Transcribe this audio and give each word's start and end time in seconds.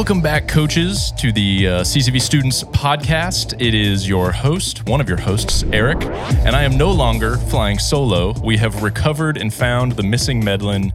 Welcome 0.00 0.22
back, 0.22 0.48
coaches, 0.48 1.12
to 1.18 1.30
the 1.30 1.66
uh, 1.66 1.80
CCV 1.82 2.22
Students 2.22 2.64
podcast. 2.64 3.60
It 3.60 3.74
is 3.74 4.08
your 4.08 4.32
host, 4.32 4.88
one 4.88 4.98
of 4.98 5.10
your 5.10 5.18
hosts, 5.18 5.62
Eric, 5.74 6.00
and 6.00 6.56
I 6.56 6.62
am 6.62 6.78
no 6.78 6.90
longer 6.90 7.36
flying 7.36 7.78
solo. 7.78 8.32
We 8.42 8.56
have 8.56 8.82
recovered 8.82 9.36
and 9.36 9.52
found 9.52 9.92
the 9.92 10.02
missing 10.02 10.42
Medlin. 10.42 10.94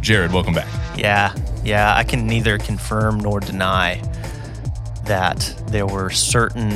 Jared, 0.00 0.32
welcome 0.32 0.54
back. 0.54 0.66
Yeah, 0.96 1.34
yeah, 1.62 1.94
I 1.94 2.04
can 2.04 2.26
neither 2.26 2.56
confirm 2.56 3.20
nor 3.20 3.38
deny 3.38 4.00
that 5.04 5.54
there 5.66 5.86
were 5.86 6.08
certain 6.08 6.70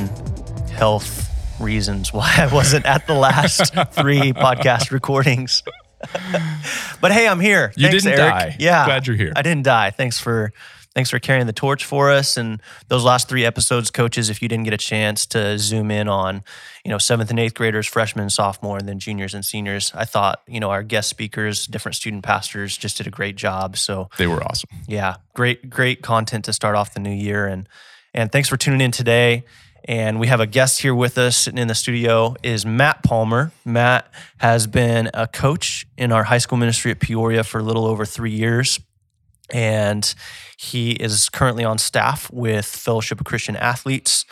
health 0.75 1.27
reasons 1.59 2.13
why 2.13 2.35
I 2.37 2.53
wasn't 2.53 2.85
at 2.85 3.07
the 3.07 3.15
last 3.15 3.73
three 3.93 4.31
podcast 4.31 4.91
recordings. 4.91 5.63
but 7.01 7.11
hey, 7.11 7.27
I'm 7.27 7.39
here. 7.39 7.73
You 7.75 7.87
Thanks, 7.87 8.03
didn't 8.03 8.19
Eric. 8.19 8.31
die. 8.31 8.55
Yeah, 8.59 8.85
Glad 8.85 9.07
you're 9.07 9.15
here. 9.15 9.33
I 9.35 9.41
didn't 9.41 9.63
die. 9.63 9.89
Thanks 9.89 10.19
for 10.19 10.53
thanks 10.95 11.09
for 11.09 11.19
carrying 11.19 11.47
the 11.47 11.53
torch 11.53 11.85
for 11.85 12.11
us. 12.11 12.37
And 12.37 12.61
those 12.87 13.03
last 13.03 13.27
three 13.27 13.45
episodes, 13.45 13.91
coaches, 13.91 14.29
if 14.29 14.41
you 14.41 14.47
didn't 14.47 14.65
get 14.65 14.73
a 14.73 14.77
chance 14.77 15.25
to 15.27 15.57
zoom 15.57 15.91
in 15.91 16.07
on, 16.07 16.43
you 16.83 16.91
know, 16.91 16.97
seventh 16.97 17.29
and 17.29 17.39
eighth 17.39 17.53
graders, 17.53 17.87
freshmen, 17.87 18.29
sophomore, 18.29 18.77
and 18.77 18.87
then 18.87 18.99
juniors 18.99 19.33
and 19.33 19.43
seniors, 19.43 19.91
I 19.95 20.05
thought, 20.05 20.41
you 20.47 20.59
know, 20.59 20.69
our 20.69 20.83
guest 20.83 21.09
speakers, 21.09 21.65
different 21.67 21.95
student 21.95 22.23
pastors, 22.23 22.77
just 22.77 22.97
did 22.97 23.07
a 23.07 23.11
great 23.11 23.35
job. 23.35 23.77
So 23.77 24.09
They 24.17 24.27
were 24.27 24.43
awesome. 24.43 24.69
yeah, 24.87 25.15
great, 25.33 25.69
great 25.69 26.01
content 26.01 26.45
to 26.45 26.53
start 26.53 26.75
off 26.75 26.93
the 26.93 26.99
new 26.99 27.13
year. 27.13 27.47
And 27.47 27.67
and 28.13 28.31
thanks 28.31 28.47
for 28.47 28.57
tuning 28.57 28.81
in 28.81 28.91
today. 28.91 29.43
And 29.85 30.19
we 30.19 30.27
have 30.27 30.39
a 30.39 30.47
guest 30.47 30.81
here 30.81 30.95
with 30.95 31.17
us 31.17 31.35
sitting 31.35 31.57
in 31.57 31.67
the 31.67 31.75
studio 31.75 32.35
is 32.41 32.65
Matt 32.65 33.03
Palmer. 33.03 33.51
Matt 33.65 34.09
has 34.37 34.65
been 34.65 35.09
a 35.13 35.27
coach 35.27 35.85
in 35.97 36.11
our 36.13 36.23
high 36.23 36.37
school 36.37 36.57
ministry 36.57 36.91
at 36.91 36.99
Peoria 36.99 37.43
for 37.43 37.59
a 37.59 37.63
little 37.63 37.85
over 37.85 38.05
three 38.05 38.31
years. 38.31 38.79
And 39.51 40.13
he 40.57 40.91
is 40.91 41.29
currently 41.29 41.63
on 41.63 41.77
staff 41.77 42.31
with 42.31 42.65
Fellowship 42.65 43.19
of 43.19 43.25
Christian 43.25 43.55
Athletes. 43.55 44.25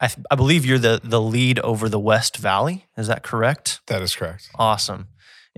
I, 0.00 0.08
th- 0.08 0.26
I 0.30 0.34
believe 0.34 0.64
you're 0.64 0.78
the, 0.78 1.00
the 1.02 1.20
lead 1.20 1.58
over 1.60 1.88
the 1.88 2.00
West 2.00 2.36
Valley. 2.36 2.86
Is 2.96 3.06
that 3.06 3.22
correct? 3.22 3.80
That 3.86 4.02
is 4.02 4.16
correct. 4.16 4.50
Awesome. 4.56 5.08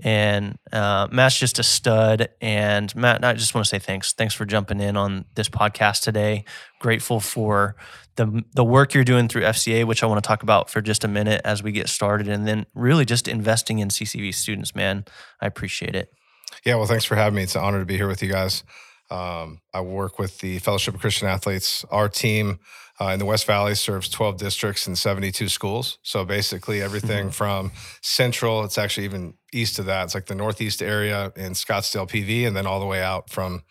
And 0.03 0.59
uh, 0.71 1.07
Matt's 1.11 1.39
just 1.39 1.57
a 1.57 1.63
stud. 1.63 2.29
And 2.39 2.95
Matt, 2.95 3.23
I 3.25 3.33
just 3.33 3.55
want 3.55 3.65
to 3.65 3.69
say 3.69 3.79
thanks. 3.79 4.13
Thanks 4.13 4.35
for 4.35 4.45
jumping 4.45 4.79
in 4.79 4.95
on 4.95 5.25
this 5.35 5.49
podcast 5.49 6.03
today. 6.03 6.45
Grateful 6.79 7.19
for 7.19 7.75
the 8.15 8.43
the 8.53 8.63
work 8.63 8.93
you're 8.93 9.03
doing 9.03 9.27
through 9.27 9.43
FCA, 9.43 9.85
which 9.85 10.03
I 10.03 10.05
want 10.05 10.23
to 10.23 10.27
talk 10.27 10.43
about 10.43 10.69
for 10.69 10.81
just 10.81 11.03
a 11.03 11.07
minute 11.07 11.41
as 11.43 11.63
we 11.63 11.71
get 11.71 11.87
started, 11.87 12.27
and 12.27 12.47
then 12.47 12.65
really 12.75 13.05
just 13.05 13.27
investing 13.27 13.79
in 13.79 13.87
CCV 13.87 14.33
students. 14.35 14.75
Man, 14.75 15.05
I 15.41 15.47
appreciate 15.47 15.95
it. 15.95 16.11
Yeah, 16.63 16.75
well, 16.75 16.85
thanks 16.85 17.05
for 17.05 17.15
having 17.15 17.35
me. 17.35 17.43
It's 17.43 17.55
an 17.55 17.63
honor 17.63 17.79
to 17.79 17.85
be 17.85 17.95
here 17.95 18.07
with 18.07 18.21
you 18.21 18.31
guys. 18.31 18.63
Um, 19.09 19.61
I 19.73 19.81
work 19.81 20.19
with 20.19 20.39
the 20.39 20.59
Fellowship 20.59 20.95
of 20.95 21.01
Christian 21.01 21.27
Athletes. 21.27 21.85
Our 21.91 22.09
team 22.09 22.59
uh, 22.99 23.09
in 23.09 23.19
the 23.19 23.25
West 23.25 23.45
Valley 23.45 23.75
serves 23.75 24.09
12 24.09 24.37
districts 24.37 24.87
and 24.87 24.97
72 24.97 25.49
schools. 25.49 25.99
So 26.01 26.25
basically, 26.25 26.81
everything 26.81 27.31
from 27.31 27.71
central, 28.01 28.63
it's 28.63 28.77
actually 28.77 29.05
even 29.05 29.35
east 29.53 29.79
of 29.79 29.85
that. 29.85 30.05
It's 30.05 30.15
like 30.15 30.25
the 30.25 30.35
northeast 30.35 30.81
area 30.81 31.31
in 31.35 31.53
Scottsdale 31.53 32.09
PV, 32.09 32.47
and 32.47 32.55
then 32.55 32.65
all 32.65 32.79
the 32.79 32.85
way 32.85 33.01
out 33.01 33.29
from 33.29 33.63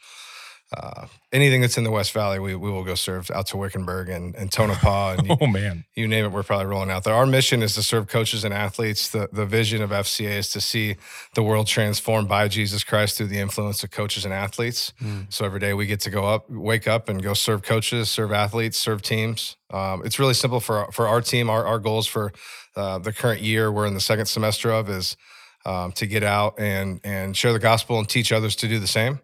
uh, 0.77 1.07
anything 1.33 1.61
that's 1.63 1.79
in 1.79 1.85
the 1.85 1.91
West 1.91 2.13
Valley, 2.13 2.39
we, 2.39 2.55
we 2.55 2.71
will 2.71 2.85
go 2.85 2.95
serve 2.95 3.31
out 3.31 3.47
to 3.49 3.57
Wickenburg 3.57 4.09
and, 4.09 4.35
and 4.37 4.53
Tonopah 4.53 5.17
and 5.19 5.27
you, 5.29 5.37
Oh, 5.41 5.47
man. 5.47 5.85
you 5.95 6.07
name 6.07 6.25
it, 6.27 6.33
we're 6.33 6.43
probably 6.43 6.67
rolling 6.67 6.91
out 6.91 7.05
there. 7.05 7.15
Our 7.15 7.27
mission 7.27 7.63
is 7.63 7.75
to 7.77 7.83
serve 7.83 8.09
coaches 8.09 8.45
and 8.45 8.53
athletes. 8.53 9.09
The, 9.09 9.29
the 9.33 9.47
vision 9.47 9.81
of 9.83 9.91
FCA 9.91 10.37
is 10.37 10.51
to 10.51 10.61
see 10.61 10.97
the 11.35 11.43
world 11.43 11.67
transformed 11.67 12.29
by 12.29 12.49
Jesus 12.49 12.85
Christ 12.85 13.17
through 13.17 13.29
the 13.29 13.39
influence 13.39 13.83
of 13.83 13.91
coaches 13.91 14.25
and 14.25 14.35
athletes. 14.35 14.93
So 15.31 15.45
every 15.45 15.61
day 15.61 15.73
we 15.73 15.87
get 15.87 16.01
to 16.01 16.11
go 16.11 16.25
up, 16.27 16.51
wake 16.51 16.87
up, 16.87 17.09
and 17.09 17.23
go 17.23 17.33
serve 17.35 17.63
coaches, 17.63 18.11
serve 18.11 18.33
athletes, 18.33 18.77
serve 18.79 19.01
teams. 19.03 19.57
Um, 19.71 20.03
it's 20.05 20.19
really 20.19 20.35
simple 20.35 20.61
for 20.61 20.91
for 20.93 21.09
our 21.09 21.21
team. 21.21 21.49
Our 21.51 21.65
our 21.67 21.79
goals 21.79 22.07
for 22.07 22.33
uh, 22.77 22.99
the 22.99 23.13
current 23.13 23.41
year 23.41 23.73
we're 23.73 23.87
in 23.87 23.95
the 23.95 24.01
second 24.01 24.27
semester 24.27 24.71
of 24.71 24.89
is 24.89 25.17
um, 25.65 25.91
to 25.93 26.07
get 26.07 26.23
out 26.23 26.59
and 26.61 27.01
and 27.03 27.37
share 27.37 27.53
the 27.53 27.59
gospel 27.59 27.99
and 27.99 28.09
teach 28.09 28.31
others 28.33 28.55
to 28.57 28.69
do 28.69 28.79
the 28.79 28.87
same 28.87 29.19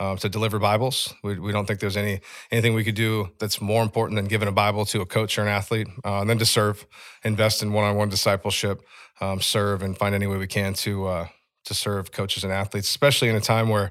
um, 0.00 0.16
to 0.18 0.28
deliver 0.28 0.58
Bibles. 0.58 1.14
We, 1.22 1.38
we 1.38 1.52
don't 1.52 1.66
think 1.66 1.80
there's 1.80 1.96
any 1.96 2.20
anything 2.50 2.74
we 2.74 2.84
could 2.84 2.94
do 2.94 3.30
that's 3.38 3.60
more 3.60 3.82
important 3.82 4.16
than 4.16 4.26
giving 4.26 4.48
a 4.48 4.52
Bible 4.52 4.84
to 4.86 5.00
a 5.00 5.06
coach 5.06 5.38
or 5.38 5.42
an 5.42 5.48
athlete, 5.48 5.88
uh, 6.04 6.20
and 6.20 6.30
then 6.30 6.38
to 6.38 6.46
serve, 6.46 6.86
invest 7.24 7.62
in 7.62 7.72
one-on-one 7.72 8.08
discipleship, 8.08 8.82
um, 9.20 9.40
serve, 9.40 9.82
and 9.82 9.96
find 9.96 10.14
any 10.14 10.26
way 10.26 10.36
we 10.36 10.46
can 10.46 10.74
to 10.74 11.06
uh, 11.06 11.26
to 11.64 11.74
serve 11.74 12.12
coaches 12.12 12.44
and 12.44 12.52
athletes, 12.52 12.88
especially 12.88 13.28
in 13.28 13.36
a 13.36 13.40
time 13.40 13.68
where 13.68 13.90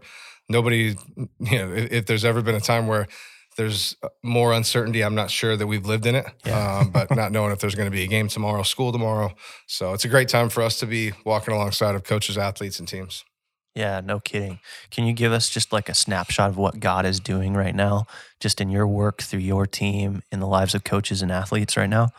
nobody, 0.50 0.96
you 1.40 1.58
know, 1.58 1.74
if, 1.74 1.92
if 1.92 2.06
there's 2.06 2.26
ever 2.26 2.42
been 2.42 2.56
a 2.56 2.62
time 2.62 2.88
where 2.88 3.08
there's 3.56 3.96
more 4.24 4.54
uncertainty. 4.54 5.04
I'm 5.04 5.16
not 5.16 5.30
sure 5.30 5.56
that 5.56 5.68
we've 5.68 5.86
lived 5.86 6.06
in 6.06 6.16
it, 6.16 6.26
um, 6.52 6.90
but 6.90 7.12
not 7.16 7.32
knowing 7.32 7.52
if 7.52 7.60
there's 7.60 7.76
going 7.76 7.90
to 7.90 7.96
be 7.96 8.04
a 8.04 8.08
game 8.08 8.28
tomorrow, 8.28 8.64
school 8.64 8.92
tomorrow. 8.92 9.34
So 9.68 9.94
it's 9.94 10.06
a 10.06 10.08
great 10.08 10.30
time 10.30 10.50
for 10.50 10.64
us 10.64 10.80
to 10.80 10.86
be 10.86 11.12
walking 11.26 11.54
alongside 11.54 11.96
of 11.96 12.04
coaches, 12.04 12.38
athletes, 12.38 12.80
and 12.80 12.88
teams. 12.88 13.24
Yeah, 13.76 14.02
no 14.04 14.20
kidding. 14.20 14.60
Can 14.92 15.06
you 15.06 15.14
give 15.14 15.32
us 15.32 15.50
just 15.50 15.74
like 15.74 15.90
a 15.90 15.96
snapshot 15.96 16.50
of 16.50 16.58
what 16.58 16.80
God 16.80 17.06
is 17.06 17.20
doing 17.20 17.54
right 17.56 17.74
now, 17.74 18.06
just 18.40 18.62
in 18.62 18.70
your 18.70 18.86
work 18.86 19.24
through 19.24 19.40
your 19.40 19.66
team, 19.66 20.22
in 20.32 20.40
the 20.40 20.48
lives 20.48 20.76
of 20.76 20.84
coaches 20.84 21.24
and 21.24 21.32
athletes 21.32 21.76
right 21.76 21.90
now? 21.90 22.10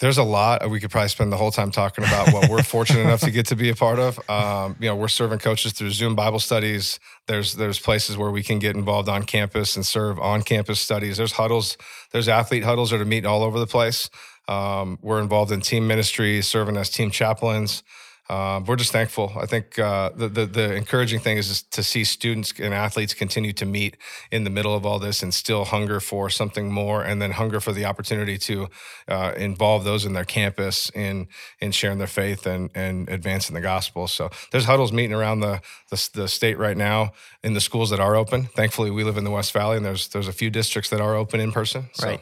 There's 0.00 0.16
a 0.16 0.22
lot. 0.22 0.68
We 0.70 0.80
could 0.80 0.90
probably 0.90 1.10
spend 1.10 1.30
the 1.30 1.36
whole 1.36 1.50
time 1.50 1.70
talking 1.70 2.04
about 2.04 2.32
what 2.32 2.48
we're 2.48 2.62
fortunate 2.62 3.00
enough 3.00 3.20
to 3.20 3.30
get 3.30 3.46
to 3.48 3.56
be 3.56 3.68
a 3.68 3.74
part 3.74 3.98
of. 3.98 4.18
Um, 4.30 4.76
you 4.80 4.88
know, 4.88 4.96
we're 4.96 5.08
serving 5.08 5.40
coaches 5.40 5.74
through 5.74 5.90
Zoom 5.90 6.14
Bible 6.14 6.38
studies. 6.38 6.98
There's 7.26 7.54
there's 7.54 7.78
places 7.78 8.16
where 8.16 8.30
we 8.30 8.42
can 8.42 8.58
get 8.58 8.74
involved 8.74 9.10
on 9.10 9.24
campus 9.24 9.76
and 9.76 9.84
serve 9.84 10.18
on 10.18 10.40
campus 10.40 10.80
studies. 10.80 11.18
There's 11.18 11.32
huddles. 11.32 11.76
There's 12.12 12.28
athlete 12.28 12.64
huddles 12.64 12.90
that 12.92 13.00
are 13.02 13.04
meeting 13.04 13.28
all 13.28 13.42
over 13.42 13.58
the 13.58 13.66
place. 13.66 14.08
Um, 14.48 14.98
we're 15.02 15.20
involved 15.20 15.52
in 15.52 15.60
team 15.60 15.86
ministry, 15.86 16.40
serving 16.40 16.78
as 16.78 16.88
team 16.88 17.10
chaplains. 17.10 17.82
Um, 18.30 18.64
we're 18.64 18.76
just 18.76 18.92
thankful. 18.92 19.32
I 19.36 19.46
think 19.46 19.76
uh, 19.76 20.10
the, 20.14 20.28
the 20.28 20.46
the 20.46 20.74
encouraging 20.76 21.18
thing 21.18 21.36
is 21.36 21.48
just 21.48 21.72
to 21.72 21.82
see 21.82 22.04
students 22.04 22.52
and 22.60 22.72
athletes 22.72 23.12
continue 23.12 23.52
to 23.54 23.66
meet 23.66 23.96
in 24.30 24.44
the 24.44 24.50
middle 24.50 24.72
of 24.72 24.86
all 24.86 25.00
this 25.00 25.20
and 25.24 25.34
still 25.34 25.64
hunger 25.64 25.98
for 25.98 26.30
something 26.30 26.70
more, 26.72 27.02
and 27.02 27.20
then 27.20 27.32
hunger 27.32 27.58
for 27.58 27.72
the 27.72 27.84
opportunity 27.84 28.38
to 28.38 28.68
uh, 29.08 29.32
involve 29.36 29.82
those 29.82 30.04
in 30.04 30.12
their 30.12 30.24
campus 30.24 30.90
in 30.90 31.26
in 31.58 31.72
sharing 31.72 31.98
their 31.98 32.06
faith 32.06 32.46
and 32.46 32.70
and 32.76 33.08
advancing 33.08 33.54
the 33.54 33.60
gospel. 33.60 34.06
So 34.06 34.30
there's 34.52 34.66
huddles 34.66 34.92
meeting 34.92 35.12
around 35.12 35.40
the, 35.40 35.60
the 35.90 36.10
the 36.14 36.28
state 36.28 36.56
right 36.56 36.76
now 36.76 37.10
in 37.42 37.54
the 37.54 37.60
schools 37.60 37.90
that 37.90 37.98
are 37.98 38.14
open. 38.14 38.44
Thankfully, 38.54 38.92
we 38.92 39.02
live 39.02 39.16
in 39.16 39.24
the 39.24 39.32
West 39.32 39.52
Valley, 39.52 39.76
and 39.76 39.84
there's 39.84 40.06
there's 40.06 40.28
a 40.28 40.32
few 40.32 40.50
districts 40.50 40.90
that 40.90 41.00
are 41.00 41.16
open 41.16 41.40
in 41.40 41.50
person. 41.50 41.90
So. 41.94 42.06
Right. 42.06 42.20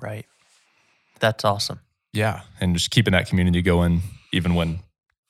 Right. 0.00 0.26
That's 1.18 1.44
awesome. 1.44 1.80
Yeah. 2.12 2.42
And 2.60 2.76
just 2.76 2.92
keeping 2.92 3.12
that 3.12 3.28
community 3.28 3.60
going, 3.60 4.02
even 4.32 4.54
when 4.54 4.80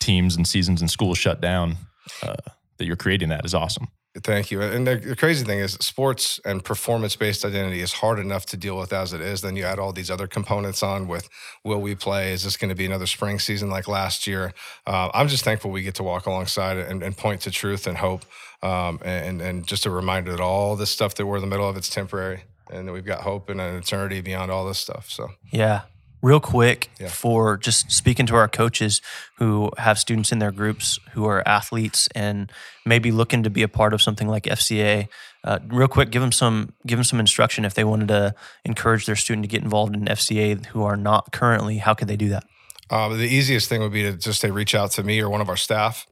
teams 0.02 0.36
and 0.36 0.46
seasons 0.46 0.80
and 0.80 0.90
schools 0.90 1.18
shut 1.18 1.40
down, 1.40 1.76
uh, 2.22 2.34
that 2.78 2.86
you're 2.86 2.96
creating 2.96 3.28
that 3.30 3.44
is 3.44 3.54
awesome. 3.54 3.88
Thank 4.14 4.50
you. 4.50 4.60
And 4.60 4.86
the, 4.86 4.96
the 4.96 5.16
crazy 5.16 5.42
thing 5.42 5.60
is, 5.60 5.72
sports 5.80 6.38
and 6.44 6.62
performance 6.62 7.16
based 7.16 7.46
identity 7.46 7.80
is 7.80 7.94
hard 7.94 8.18
enough 8.18 8.44
to 8.46 8.58
deal 8.58 8.76
with 8.76 8.92
as 8.92 9.14
it 9.14 9.22
is. 9.22 9.40
Then 9.40 9.56
you 9.56 9.64
add 9.64 9.78
all 9.78 9.92
these 9.92 10.10
other 10.10 10.26
components 10.26 10.82
on 10.82 11.08
with 11.08 11.30
will 11.64 11.80
we 11.80 11.94
play? 11.94 12.32
Is 12.32 12.44
this 12.44 12.58
going 12.58 12.68
to 12.68 12.74
be 12.74 12.84
another 12.84 13.06
spring 13.06 13.38
season 13.38 13.70
like 13.70 13.88
last 13.88 14.26
year? 14.26 14.52
Uh, 14.86 15.08
I'm 15.14 15.28
just 15.28 15.44
thankful 15.44 15.70
we 15.70 15.80
get 15.82 15.94
to 15.94 16.02
walk 16.02 16.26
alongside 16.26 16.76
and, 16.76 17.02
and 17.02 17.16
point 17.16 17.40
to 17.42 17.50
truth 17.50 17.86
and 17.86 17.96
hope. 17.96 18.26
Um, 18.62 19.00
and, 19.02 19.40
and 19.40 19.66
just 19.66 19.86
a 19.86 19.90
reminder 19.90 20.30
that 20.32 20.40
all 20.40 20.76
this 20.76 20.90
stuff 20.90 21.14
that 21.14 21.24
we're 21.24 21.36
in 21.36 21.42
the 21.42 21.48
middle 21.48 21.68
of, 21.68 21.78
it's 21.78 21.88
temporary 21.88 22.42
and 22.70 22.86
that 22.86 22.92
we've 22.92 23.06
got 23.06 23.22
hope 23.22 23.48
and 23.48 23.60
an 23.60 23.76
eternity 23.76 24.20
beyond 24.20 24.50
all 24.50 24.66
this 24.66 24.78
stuff. 24.78 25.08
So, 25.08 25.28
Yeah. 25.50 25.82
Real 26.22 26.38
quick 26.38 26.88
Yeah. 27.00 27.08
for 27.08 27.56
just 27.56 27.90
speaking 27.90 28.26
to 28.26 28.36
our 28.36 28.46
coaches 28.48 29.00
who 29.38 29.70
have 29.76 29.98
students 29.98 30.30
in 30.30 30.38
their 30.38 30.52
groups 30.52 31.00
who 31.14 31.24
are 31.26 31.42
athletes 31.46 32.08
and 32.14 32.50
maybe 32.86 33.10
looking 33.10 33.42
to 33.42 33.50
be 33.50 33.62
a 33.64 33.68
part 33.68 33.92
of 33.92 34.00
something 34.00 34.28
like 34.28 34.44
FCA. 34.46 35.08
Uh, 35.42 35.58
real 35.66 35.88
quick, 35.88 36.10
give 36.10 36.22
them 36.22 36.30
some 36.30 36.72
give 36.86 36.96
them 36.96 37.04
some 37.04 37.18
instruction 37.18 37.64
if 37.64 37.74
they 37.74 37.82
wanted 37.82 38.06
to 38.08 38.34
encourage 38.64 39.06
their 39.06 39.16
student 39.16 39.42
to 39.42 39.48
get 39.48 39.62
involved 39.64 39.96
in 39.96 40.04
FCA 40.06 40.64
who 40.66 40.84
are 40.84 40.96
not 40.96 41.32
currently. 41.32 41.78
How 41.78 41.92
could 41.94 42.06
they 42.06 42.16
do 42.16 42.28
that? 42.28 42.44
Um, 42.90 43.18
the 43.18 43.24
easiest 43.26 43.68
thing 43.68 43.80
would 43.80 43.92
be 43.92 44.02
to 44.02 44.12
just 44.12 44.40
say 44.40 44.50
reach 44.50 44.74
out 44.74 44.92
to 44.92 45.02
me 45.02 45.18
or 45.20 45.28
one 45.28 45.40
of 45.40 45.48
our 45.48 45.56
staff. 45.56 46.06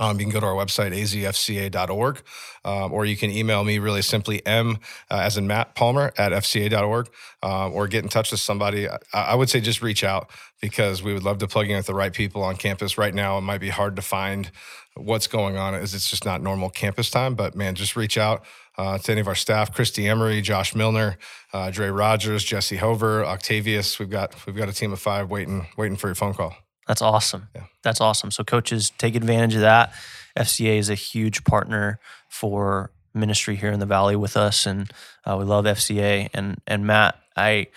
Um, 0.00 0.18
you 0.18 0.24
can 0.24 0.32
go 0.32 0.40
to 0.40 0.46
our 0.46 0.54
website, 0.54 0.92
azfca.org, 0.92 2.22
um, 2.64 2.92
or 2.92 3.04
you 3.04 3.16
can 3.18 3.30
email 3.30 3.62
me 3.62 3.78
really 3.78 4.00
simply 4.00 4.44
m 4.46 4.78
uh, 5.10 5.20
as 5.22 5.36
in 5.36 5.46
Matt 5.46 5.74
Palmer 5.74 6.12
at 6.16 6.32
fca.org, 6.32 7.10
um, 7.42 7.72
or 7.72 7.86
get 7.86 8.02
in 8.02 8.08
touch 8.08 8.30
with 8.30 8.40
somebody. 8.40 8.88
I, 8.88 8.98
I 9.12 9.34
would 9.34 9.50
say 9.50 9.60
just 9.60 9.82
reach 9.82 10.02
out 10.02 10.30
because 10.60 11.02
we 11.02 11.12
would 11.12 11.22
love 11.22 11.38
to 11.38 11.46
plug 11.46 11.68
in 11.68 11.76
with 11.76 11.86
the 11.86 11.94
right 11.94 12.12
people 12.12 12.42
on 12.42 12.56
campus. 12.56 12.96
Right 12.96 13.14
now, 13.14 13.36
it 13.36 13.42
might 13.42 13.60
be 13.60 13.68
hard 13.68 13.94
to 13.96 14.02
find 14.02 14.50
what's 14.96 15.26
going 15.26 15.58
on 15.58 15.74
as 15.74 15.94
it's 15.94 16.08
just 16.08 16.24
not 16.24 16.42
normal 16.42 16.70
campus 16.70 17.10
time. 17.10 17.34
But 17.34 17.54
man, 17.54 17.74
just 17.74 17.94
reach 17.94 18.16
out 18.16 18.44
uh, 18.78 18.96
to 18.96 19.12
any 19.12 19.20
of 19.20 19.28
our 19.28 19.34
staff: 19.34 19.74
Christy 19.74 20.08
Emery, 20.08 20.40
Josh 20.40 20.74
Milner, 20.74 21.18
uh, 21.52 21.70
Dre 21.70 21.88
Rogers, 21.88 22.42
Jesse 22.42 22.76
Hover, 22.76 23.22
Octavius. 23.26 23.98
We've 23.98 24.08
got 24.10 24.46
we've 24.46 24.56
got 24.56 24.70
a 24.70 24.72
team 24.72 24.94
of 24.94 25.00
five 25.00 25.30
waiting 25.30 25.66
waiting 25.76 25.98
for 25.98 26.08
your 26.08 26.14
phone 26.14 26.32
call. 26.32 26.54
That's 26.90 27.02
awesome. 27.02 27.46
Yeah. 27.54 27.66
That's 27.84 28.00
awesome. 28.00 28.32
So 28.32 28.42
coaches 28.42 28.90
take 28.98 29.14
advantage 29.14 29.54
of 29.54 29.60
that. 29.60 29.92
FCA 30.36 30.76
is 30.76 30.90
a 30.90 30.96
huge 30.96 31.44
partner 31.44 32.00
for 32.28 32.90
ministry 33.14 33.54
here 33.54 33.70
in 33.70 33.78
the 33.78 33.86
valley 33.86 34.16
with 34.16 34.36
us, 34.36 34.66
and 34.66 34.92
uh, 35.24 35.36
we 35.38 35.44
love 35.44 35.66
FCA. 35.66 36.28
And 36.34 36.60
and 36.66 36.84
Matt, 36.88 37.16
I 37.36 37.68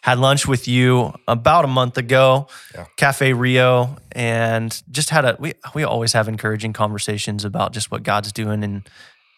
had 0.00 0.18
lunch 0.18 0.48
with 0.48 0.66
you 0.66 1.12
about 1.28 1.66
a 1.66 1.68
month 1.68 1.98
ago, 1.98 2.46
Yeah. 2.74 2.86
Cafe 2.96 3.34
Rio, 3.34 3.98
and 4.12 4.82
just 4.90 5.10
had 5.10 5.26
a 5.26 5.36
we 5.38 5.52
we 5.74 5.84
always 5.84 6.14
have 6.14 6.26
encouraging 6.26 6.72
conversations 6.72 7.44
about 7.44 7.74
just 7.74 7.90
what 7.90 8.02
God's 8.02 8.32
doing 8.32 8.64
and 8.64 8.88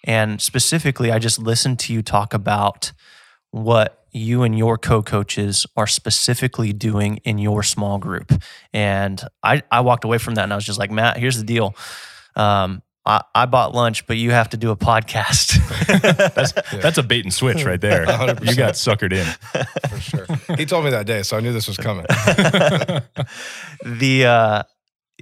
and 0.05 0.41
specifically 0.41 1.11
I 1.11 1.19
just 1.19 1.41
listened 1.41 1.81
to 1.81 1.93
you 1.93 2.03
talk 2.03 2.35
about 2.35 2.93
what 3.55 4.05
you 4.11 4.43
and 4.43 4.59
your 4.59 4.77
co-coaches 4.77 5.65
are 5.77 5.87
specifically 5.87 6.73
doing 6.73 7.19
in 7.19 7.39
your 7.39 7.63
small 7.63 7.99
group. 7.99 8.33
And 8.73 9.23
I, 9.45 9.63
I 9.71 9.81
walked 9.81 10.05
away 10.05 10.19
from 10.19 10.35
that 10.35 10.43
and 10.43 10.53
I 10.53 10.57
was 10.57 10.65
just 10.65 10.79
like, 10.79 10.91
Matt, 10.91 11.19
here's 11.19 11.39
the 11.39 11.45
deal. 11.45 11.77
Um, 12.35 12.83
I, 13.07 13.21
I 13.33 13.47
bought 13.47 13.73
lunch, 13.73 14.09
but 14.09 14.17
you 14.17 14.33
have 14.33 14.49
to 14.51 14.57
do 14.57 14.73
a 14.73 14.77
podcast. 14.77 15.61
That's 16.35 16.53
that's 16.83 16.99
a 16.99 17.03
bait 17.03 17.25
and 17.25 17.33
switch 17.33 17.65
right 17.65 17.81
there. 17.81 18.07
100%. 18.07 18.49
You 18.49 18.57
got 18.57 18.75
suckered 18.75 19.13
in. 19.13 19.27
for 19.89 20.01
sure. 20.01 20.57
He 20.57 20.67
told 20.67 20.85
me 20.85 20.91
that 20.91 21.07
day, 21.07 21.23
so 21.23 21.37
I 21.37 21.41
knew 21.41 21.53
this 21.53 21.69
was 21.69 21.77
coming. 21.77 22.07
the 23.85 24.25
uh, 24.27 24.63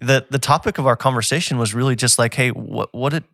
the 0.00 0.26
the 0.30 0.38
topic 0.38 0.78
of 0.78 0.86
our 0.86 0.96
conversation 0.96 1.58
was 1.58 1.74
really 1.74 1.96
just 1.96 2.18
like, 2.18 2.34
hey, 2.34 2.50
what 2.50 2.94
what 2.94 3.10
did 3.10 3.24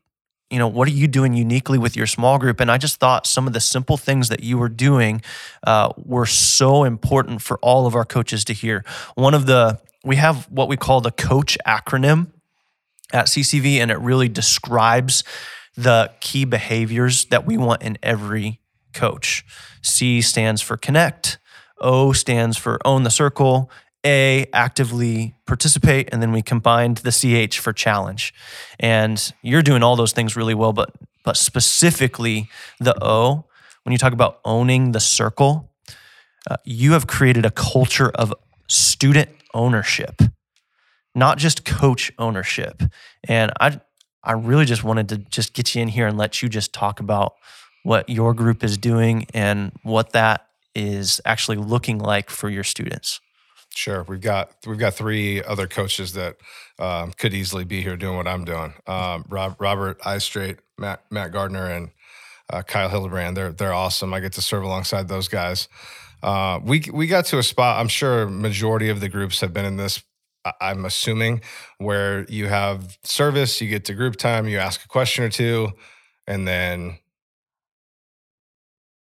you 0.51 0.59
know 0.59 0.69
what 0.69 0.89
are 0.89 0.93
you 0.93 1.09
doing 1.09 1.35
uniquely 1.35 1.79
with 1.79 1.97
your 1.97 2.07
small 2.07 2.39
group? 2.39 2.61
And 2.61 2.71
I 2.71 2.79
just 2.79 2.99
thought 2.99 3.27
some 3.27 3.47
of 3.47 3.53
the 3.53 3.61
simple 3.61 3.97
things 3.97 4.29
that 4.29 4.43
you 4.43 4.59
were 4.59 4.69
doing 4.69 5.23
uh, 5.67 5.93
were 5.97 6.27
so 6.27 6.85
important 6.85 7.43
for 7.43 7.59
all 7.59 7.87
of 7.87 7.95
our 7.95 8.05
coaches 8.05 8.45
to 8.47 8.53
hear. 8.53 8.85
One 9.15 9.35
of 9.35 9.47
the 9.47 9.79
we 10.05 10.17
have 10.17 10.51
what 10.51 10.69
we 10.69 10.77
call 10.77 11.01
the 11.01 11.11
coach 11.11 11.59
acronym 11.67 12.29
at 13.13 13.27
CCV, 13.27 13.77
and 13.77 13.91
it 13.91 13.99
really 13.99 14.29
describes 14.29 15.25
the 15.77 16.11
key 16.21 16.45
behaviors 16.45 17.27
that 17.27 17.47
we 17.47 17.57
want 17.57 17.83
in 17.83 17.99
every 18.03 18.61
coach. 18.93 19.45
C 19.83 20.21
stands 20.21 20.61
for 20.61 20.77
connect, 20.77 21.39
O 21.79 22.13
stands 22.13 22.57
for 22.57 22.79
own 22.85 23.05
the 23.05 23.11
circle, 23.11 23.71
A 24.07 24.47
actively 24.53 25.35
participate, 25.47 26.09
and 26.13 26.23
then 26.23 26.33
we 26.33 26.43
combined 26.43 26.99
the 26.99 27.11
CH 27.11 27.59
for 27.59 27.73
challenge. 27.73 28.33
And 28.79 29.33
you're 29.43 29.63
doing 29.63 29.83
all 29.83 29.97
those 29.97 30.13
things 30.13 30.37
really 30.37 30.55
well, 30.55 30.73
but 30.73 30.91
but 31.25 31.37
specifically 31.37 32.49
the 32.81 32.97
O, 33.05 33.45
when 33.83 33.93
you 33.93 33.99
talk 33.99 34.13
about 34.13 34.41
owning 34.45 34.93
the 34.93 35.01
circle, 35.01 35.73
uh, 36.51 36.57
you 36.65 36.93
have 36.93 37.07
created 37.07 37.45
a 37.45 37.51
culture 37.51 38.11
of 38.11 38.33
student 38.69 39.31
ownership 39.53 40.23
not 41.19 41.37
just 41.37 41.65
coach 41.65 42.13
ownership. 42.19 42.83
And 43.25 43.53
I 43.61 43.81
I 44.23 44.33
really 44.33 44.65
just 44.65 44.85
wanted 44.85 45.09
to 45.11 45.19
just 45.19 45.53
get 45.55 45.75
you 45.75 45.83
in 45.83 45.89
here 45.89 46.07
and 46.07 46.19
let 46.19 46.43
you 46.43 46.49
just 46.49 46.73
talk 46.73 47.01
about 47.01 47.35
what 47.83 48.09
your 48.09 48.35
group 48.35 48.63
is 48.65 48.77
doing 48.77 49.27
and 49.33 49.73
what 49.83 50.13
that 50.13 50.47
is 50.75 51.21
actually 51.25 51.57
looking 51.57 51.99
like 51.99 52.29
for 52.29 52.51
your 52.51 52.65
students. 52.65 53.21
Sure, 53.75 54.05
we've 54.09 54.21
got 54.21 54.53
we've 54.67 54.79
got 54.79 54.95
three 54.95 55.43
other 55.43 55.67
coaches 55.67 56.15
that 56.15 56.37
um, 56.79 57.13
could 57.13 57.35
easily 57.35 57.65
be 57.65 57.81
here 57.81 57.97
doing 57.97 58.17
what 58.17 58.27
I'm 58.27 58.45
doing. 58.45 58.75
Um, 58.87 59.25
Rob, 59.29 59.57
Robert 59.61 60.01
Eistraight, 60.01 60.59
Matt 60.79 61.05
Matt 61.11 61.33
Gardner, 61.33 61.71
and 61.71 61.91
uh, 62.51 62.63
Kyle 62.63 62.89
Hildebrand. 62.89 63.37
They're 63.37 63.53
they're 63.53 63.75
awesome. 63.75 64.13
I 64.15 64.21
get 64.21 64.33
to 64.35 64.43
serve 64.43 64.65
alongside 64.65 65.09
those 65.09 65.29
guys. 65.29 65.69
Uh, 66.23 66.59
we 66.63 66.83
we 66.93 67.07
got 67.07 67.27
to 67.27 67.39
a 67.39 67.43
spot. 67.43 67.79
I'm 67.79 67.89
sure 67.89 68.29
majority 68.29 68.89
of 68.89 69.01
the 69.01 69.09
groups 69.09 69.41
have 69.41 69.53
been 69.53 69.65
in 69.65 69.77
this. 69.77 70.03
I'm 70.61 70.85
assuming 70.85 71.43
where 71.79 72.25
you 72.29 72.47
have 72.47 72.97
service, 73.03 73.61
you 73.61 73.69
get 73.69 73.85
to 73.87 73.95
group 73.95 74.17
time, 74.17 74.49
you 74.49 74.59
ask 74.59 74.83
a 74.85 74.89
question 74.89 75.25
or 75.25 75.29
two, 75.29 75.73
and 76.27 76.49
then 76.49 76.99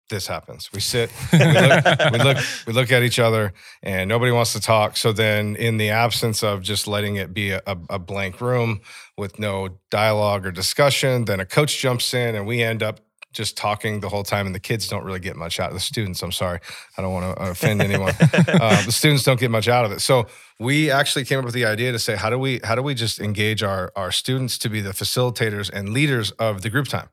this 0.10 0.28
happens. 0.28 0.70
We 0.74 0.80
sit, 0.80 1.12
we 1.32 1.40
look, 1.40 1.86
we 2.12 2.20
look, 2.20 2.38
we 2.68 2.74
look 2.74 2.92
at 2.92 3.04
each 3.04 3.20
other, 3.20 3.54
and 3.82 4.10
nobody 4.10 4.32
wants 4.32 4.54
to 4.54 4.60
talk. 4.60 4.98
So 4.98 5.14
then, 5.14 5.56
in 5.56 5.78
the 5.78 5.90
absence 5.90 6.44
of 6.44 6.62
just 6.62 6.88
letting 6.88 7.16
it 7.16 7.34
be 7.34 7.52
a, 7.52 7.62
a 7.66 8.00
blank 8.00 8.42
room 8.42 8.82
with 9.18 9.40
no 9.40 9.70
dialogue 9.90 10.46
or 10.46 10.52
discussion, 10.52 11.26
then 11.26 11.40
a 11.40 11.46
coach 11.46 11.78
jumps 11.78 12.14
in, 12.14 12.36
and 12.36 12.46
we 12.46 12.62
end 12.62 12.84
up 12.84 13.00
just 13.32 13.56
talking 13.56 14.00
the 14.00 14.10
whole 14.10 14.24
time. 14.24 14.46
And 14.46 14.56
the 14.56 14.60
kids 14.60 14.88
don't 14.88 15.04
really 15.04 15.20
get 15.20 15.36
much 15.36 15.60
out 15.60 15.70
of 15.70 15.76
the 15.76 15.80
students. 15.80 16.22
I'm 16.24 16.32
sorry, 16.32 16.60
I 16.98 17.02
don't 17.02 17.14
want 17.14 17.38
to 17.38 17.44
offend 17.44 17.82
anyone. 17.82 18.14
uh, 18.22 18.84
the 18.86 18.92
students 18.92 19.24
don't 19.24 19.40
get 19.40 19.52
much 19.52 19.68
out 19.68 19.86
of 19.86 19.92
it. 19.92 20.02
So 20.02 20.28
we 20.60 20.90
actually 20.90 21.26
came 21.26 21.40
up 21.40 21.46
with 21.46 21.54
the 21.54 21.66
idea 21.66 21.92
to 21.92 22.00
say, 22.00 22.16
how 22.16 22.30
do 22.30 22.40
we 22.40 22.60
how 22.64 22.76
do 22.76 22.82
we 22.82 22.96
just 22.96 23.20
engage 23.20 23.64
our 23.64 23.92
our 23.96 24.12
students 24.12 24.58
to 24.60 24.70
be 24.70 24.82
the 24.82 24.92
facilitators 24.92 25.70
and 25.70 25.90
leaders 25.90 26.32
of 26.32 26.62
the 26.64 26.70
group 26.70 26.88
time? 26.88 27.10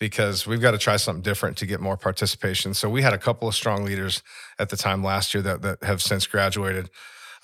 Because 0.00 0.46
we've 0.46 0.60
got 0.60 0.72
to 0.72 0.78
try 0.78 0.96
something 0.96 1.22
different 1.22 1.56
to 1.58 1.66
get 1.66 1.78
more 1.78 1.96
participation. 1.96 2.74
So 2.74 2.88
we 2.90 3.02
had 3.02 3.12
a 3.12 3.18
couple 3.18 3.46
of 3.46 3.54
strong 3.54 3.84
leaders 3.84 4.22
at 4.58 4.70
the 4.70 4.76
time 4.76 5.04
last 5.04 5.32
year 5.34 5.42
that 5.44 5.62
that 5.62 5.84
have 5.84 6.02
since 6.02 6.26
graduated, 6.26 6.90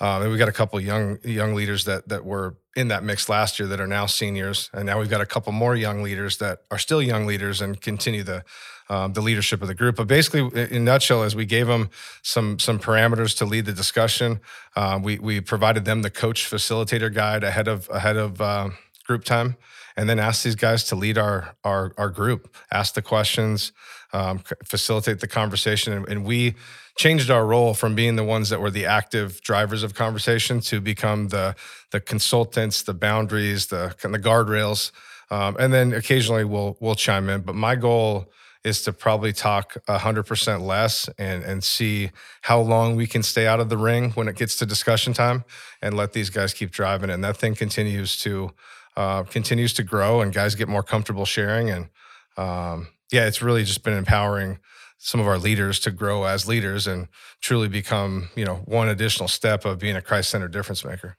um, 0.01 0.23
and 0.23 0.31
we 0.31 0.37
got 0.37 0.49
a 0.49 0.53
couple 0.53 0.81
young 0.81 1.19
young 1.23 1.55
leaders 1.55 1.85
that 1.85 2.09
that 2.09 2.25
were 2.25 2.57
in 2.75 2.89
that 2.89 3.03
mix 3.03 3.29
last 3.29 3.59
year 3.59 3.67
that 3.69 3.79
are 3.79 3.87
now 3.87 4.07
seniors, 4.07 4.69
and 4.73 4.85
now 4.85 4.99
we've 4.99 5.09
got 5.09 5.21
a 5.21 5.25
couple 5.25 5.53
more 5.53 5.75
young 5.75 6.03
leaders 6.03 6.37
that 6.37 6.63
are 6.69 6.79
still 6.79 7.01
young 7.01 7.25
leaders 7.25 7.61
and 7.61 7.79
continue 7.79 8.23
the. 8.23 8.43
Um, 8.89 9.11
the 9.11 9.19
leadership 9.19 9.61
of 9.61 9.67
the 9.67 9.75
group, 9.75 9.97
but 9.97 10.07
basically, 10.07 10.47
in 10.71 10.85
nutshell, 10.85 11.23
is 11.23 11.35
we 11.35 11.43
gave 11.43 11.67
them 11.67 11.89
some 12.23 12.57
some 12.57 12.79
parameters 12.79 13.37
to 13.39 13.45
lead 13.45 13.65
the 13.65 13.73
discussion. 13.73 14.39
Um, 14.77 15.03
we 15.03 15.19
we 15.19 15.41
provided 15.41 15.83
them 15.83 16.03
the 16.03 16.09
coach 16.09 16.49
facilitator 16.49 17.13
guide 17.13 17.43
ahead 17.43 17.67
of 17.67 17.89
ahead 17.89 18.15
of 18.15 18.39
uh, 18.39 18.69
group 19.05 19.25
time, 19.25 19.57
and 19.97 20.07
then 20.07 20.19
ask 20.19 20.43
these 20.43 20.55
guys 20.55 20.83
to 20.85 20.95
lead 20.95 21.17
our 21.17 21.55
our 21.63 21.91
our 21.97 22.09
group, 22.09 22.55
ask 22.71 22.93
the 22.93 23.01
questions, 23.01 23.73
um, 24.13 24.39
facilitate 24.63 25.19
the 25.19 25.27
conversation, 25.27 25.91
and, 25.91 26.07
and 26.07 26.23
we 26.23 26.55
changed 26.97 27.29
our 27.29 27.45
role 27.45 27.73
from 27.73 27.95
being 27.95 28.15
the 28.15 28.23
ones 28.23 28.49
that 28.49 28.61
were 28.61 28.71
the 28.71 28.85
active 28.85 29.41
drivers 29.41 29.83
of 29.83 29.93
conversation 29.93 30.59
to 30.61 30.79
become 30.79 31.29
the 31.29 31.55
the 31.91 31.99
consultants, 31.99 32.83
the 32.83 32.93
boundaries, 32.93 33.67
the 33.67 33.85
of 33.85 34.21
guardrails, 34.21 34.91
um, 35.31 35.57
and 35.59 35.73
then 35.73 35.93
occasionally 35.93 36.45
we'll 36.45 36.77
we'll 36.79 36.95
chime 36.95 37.27
in. 37.27 37.41
But 37.41 37.55
my 37.55 37.75
goal 37.75 38.31
is 38.63 38.81
to 38.83 38.93
probably 38.93 39.33
talk 39.33 39.77
hundred 39.87 40.23
percent 40.23 40.61
less 40.61 41.09
and 41.17 41.43
and 41.43 41.63
see 41.63 42.11
how 42.41 42.59
long 42.59 42.95
we 42.95 43.07
can 43.07 43.23
stay 43.23 43.47
out 43.47 43.59
of 43.59 43.69
the 43.69 43.77
ring 43.77 44.11
when 44.11 44.27
it 44.27 44.35
gets 44.35 44.55
to 44.57 44.65
discussion 44.65 45.13
time, 45.13 45.43
and 45.81 45.97
let 45.97 46.13
these 46.13 46.29
guys 46.29 46.53
keep 46.53 46.71
driving. 46.71 47.09
And 47.09 47.23
that 47.23 47.37
thing 47.37 47.55
continues 47.55 48.19
to 48.19 48.51
uh, 48.97 49.23
continues 49.23 49.73
to 49.75 49.83
grow 49.83 50.21
and 50.21 50.33
guys 50.33 50.55
get 50.55 50.67
more 50.67 50.83
comfortable 50.83 51.23
sharing. 51.23 51.69
And 51.69 51.89
um, 52.35 52.87
yeah, 53.11 53.27
it's 53.27 53.41
really 53.41 53.63
just 53.63 53.83
been 53.83 53.93
empowering 53.93 54.59
some 54.97 55.21
of 55.21 55.27
our 55.27 55.37
leaders 55.37 55.79
to 55.81 55.91
grow 55.91 56.23
as 56.23 56.47
leaders 56.47 56.87
and 56.87 57.07
truly 57.39 57.67
become, 57.67 58.29
you 58.35 58.43
know, 58.43 58.55
one 58.65 58.89
additional 58.89 59.27
step 59.27 59.63
of 59.63 59.77
being 59.77 59.95
a 59.95 60.01
Christ 60.01 60.31
centered 60.31 60.51
difference 60.51 60.83
maker. 60.83 61.15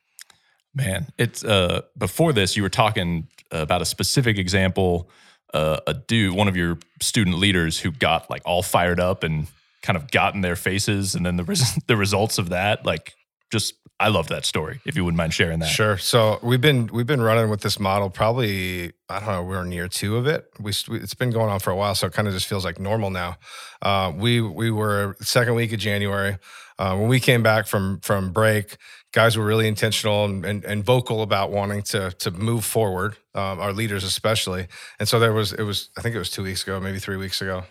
Man, 0.75 1.06
it's 1.16 1.44
uh 1.44 1.82
before 1.97 2.32
this 2.32 2.56
you 2.56 2.62
were 2.62 2.68
talking 2.68 3.28
about 3.50 3.80
a 3.80 3.87
specific 3.87 4.37
example 4.37 5.08
uh, 5.54 5.80
a 5.87 5.94
dude 5.94 6.35
one 6.35 6.47
of 6.47 6.56
your 6.56 6.78
student 7.00 7.38
leaders 7.38 7.78
who 7.78 7.90
got 7.90 8.28
like 8.28 8.42
all 8.44 8.62
fired 8.62 9.00
up 9.00 9.25
and 9.25 9.47
kind 9.82 9.97
of 9.97 10.11
got 10.11 10.35
in 10.35 10.42
their 10.42 10.56
faces 10.56 11.14
and 11.14 11.25
then 11.25 11.37
the 11.37 11.44
res- 11.44 11.78
the 11.87 11.97
results 11.97 12.37
of 12.37 12.50
that 12.50 12.85
like 12.85 13.14
just 13.50 13.75
I 14.00 14.08
love 14.08 14.28
that 14.28 14.44
story 14.44 14.80
if 14.84 14.96
you 14.96 15.04
wouldn't 15.04 15.18
mind 15.18 15.34
sharing 15.34 15.58
that. 15.58 15.66
Sure. 15.66 15.98
So 15.98 16.38
we've 16.40 16.60
been 16.60 16.86
we've 16.88 17.06
been 17.06 17.20
running 17.20 17.50
with 17.50 17.62
this 17.62 17.80
model 17.80 18.10
probably 18.10 18.92
I 19.08 19.18
don't 19.18 19.28
know 19.28 19.42
we're 19.42 19.64
near 19.64 19.88
two 19.88 20.16
of 20.16 20.26
it. 20.26 20.48
We 20.60 20.70
it's 20.70 21.14
been 21.14 21.30
going 21.30 21.50
on 21.50 21.58
for 21.58 21.70
a 21.70 21.76
while, 21.76 21.96
so 21.96 22.06
it 22.06 22.12
kind 22.12 22.28
of 22.28 22.34
just 22.34 22.46
feels 22.46 22.64
like 22.64 22.78
normal 22.78 23.10
now. 23.10 23.38
Uh, 23.82 24.12
we 24.14 24.40
we 24.40 24.70
were 24.70 25.16
second 25.20 25.54
week 25.56 25.72
of 25.72 25.80
January 25.80 26.38
uh, 26.78 26.96
when 26.96 27.08
we 27.08 27.18
came 27.18 27.42
back 27.42 27.66
from 27.66 27.98
from 28.00 28.32
break. 28.32 28.76
Guys 29.12 29.36
were 29.38 29.44
really 29.44 29.66
intentional 29.66 30.26
and, 30.26 30.44
and, 30.44 30.64
and 30.64 30.84
vocal 30.84 31.22
about 31.22 31.50
wanting 31.50 31.82
to 31.82 32.12
to 32.12 32.30
move 32.30 32.64
forward. 32.64 33.16
Um, 33.34 33.58
our 33.58 33.72
leaders 33.72 34.04
especially, 34.04 34.68
and 35.00 35.08
so 35.08 35.18
there 35.18 35.32
was 35.32 35.52
it 35.52 35.64
was 35.64 35.90
I 35.98 36.02
think 36.02 36.14
it 36.14 36.18
was 36.18 36.30
two 36.30 36.44
weeks 36.44 36.62
ago, 36.62 36.78
maybe 36.78 37.00
three 37.00 37.16
weeks 37.16 37.40
ago. 37.42 37.64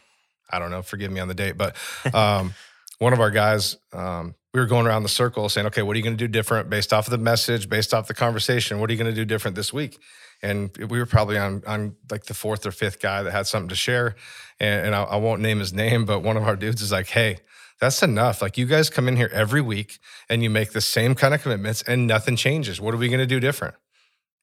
I 0.49 0.59
don't 0.59 0.71
know. 0.71 0.81
Forgive 0.81 1.11
me 1.11 1.21
on 1.21 1.29
the 1.29 1.33
date, 1.33 1.57
but 1.57 1.75
um, 2.13 2.53
one 2.99 3.13
of 3.13 3.21
our 3.21 3.31
guys. 3.31 3.77
Um, 3.93 4.35
we 4.53 4.59
were 4.59 4.65
going 4.65 4.87
around 4.87 5.03
the 5.03 5.09
circle 5.09 5.49
saying, 5.49 5.67
okay, 5.67 5.81
what 5.81 5.95
are 5.95 5.97
you 5.97 6.03
going 6.03 6.17
to 6.17 6.23
do 6.23 6.27
different 6.27 6.69
based 6.69 6.93
off 6.93 7.07
of 7.07 7.11
the 7.11 7.17
message, 7.17 7.69
based 7.69 7.93
off 7.93 8.07
the 8.07 8.13
conversation? 8.13 8.79
What 8.79 8.89
are 8.89 8.93
you 8.93 8.99
going 8.99 9.13
to 9.13 9.15
do 9.15 9.25
different 9.25 9.55
this 9.55 9.73
week? 9.73 9.99
And 10.41 10.75
we 10.77 10.99
were 10.99 11.05
probably 11.05 11.37
on 11.37 11.63
on 11.65 11.95
like 12.11 12.25
the 12.25 12.33
fourth 12.33 12.65
or 12.65 12.71
fifth 12.71 13.01
guy 13.01 13.23
that 13.23 13.31
had 13.31 13.47
something 13.47 13.69
to 13.69 13.75
share. 13.75 14.15
And, 14.59 14.87
and 14.87 14.95
I, 14.95 15.03
I 15.03 15.15
won't 15.17 15.41
name 15.41 15.59
his 15.59 15.73
name, 15.83 16.05
but 16.05 16.21
one 16.21 16.37
of 16.37 16.43
our 16.43 16.55
dudes 16.55 16.81
is 16.81 16.91
like, 16.91 17.07
hey, 17.07 17.39
that's 17.79 18.01
enough. 18.01 18.41
Like 18.41 18.57
you 18.57 18.65
guys 18.65 18.89
come 18.89 19.07
in 19.07 19.15
here 19.15 19.29
every 19.33 19.61
week 19.61 19.99
and 20.29 20.41
you 20.41 20.49
make 20.49 20.71
the 20.71 20.81
same 20.81 21.15
kind 21.15 21.33
of 21.33 21.41
commitments 21.41 21.83
and 21.83 22.07
nothing 22.07 22.35
changes. 22.35 22.81
What 22.81 22.93
are 22.93 22.97
we 22.97 23.07
going 23.07 23.19
to 23.19 23.27
do 23.27 23.39
different? 23.39 23.75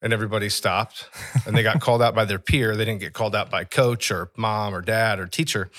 And 0.02 0.12
everybody 0.12 0.48
stopped 0.48 1.08
and 1.46 1.56
they 1.56 1.62
got 1.62 1.80
called 1.80 2.02
out 2.02 2.14
by 2.14 2.24
their 2.24 2.38
peer. 2.38 2.76
They 2.76 2.84
didn't 2.84 3.00
get 3.00 3.12
called 3.12 3.34
out 3.34 3.50
by 3.50 3.64
coach 3.64 4.10
or 4.10 4.30
mom 4.36 4.74
or 4.74 4.82
dad 4.82 5.18
or 5.18 5.26
teacher. 5.26 5.70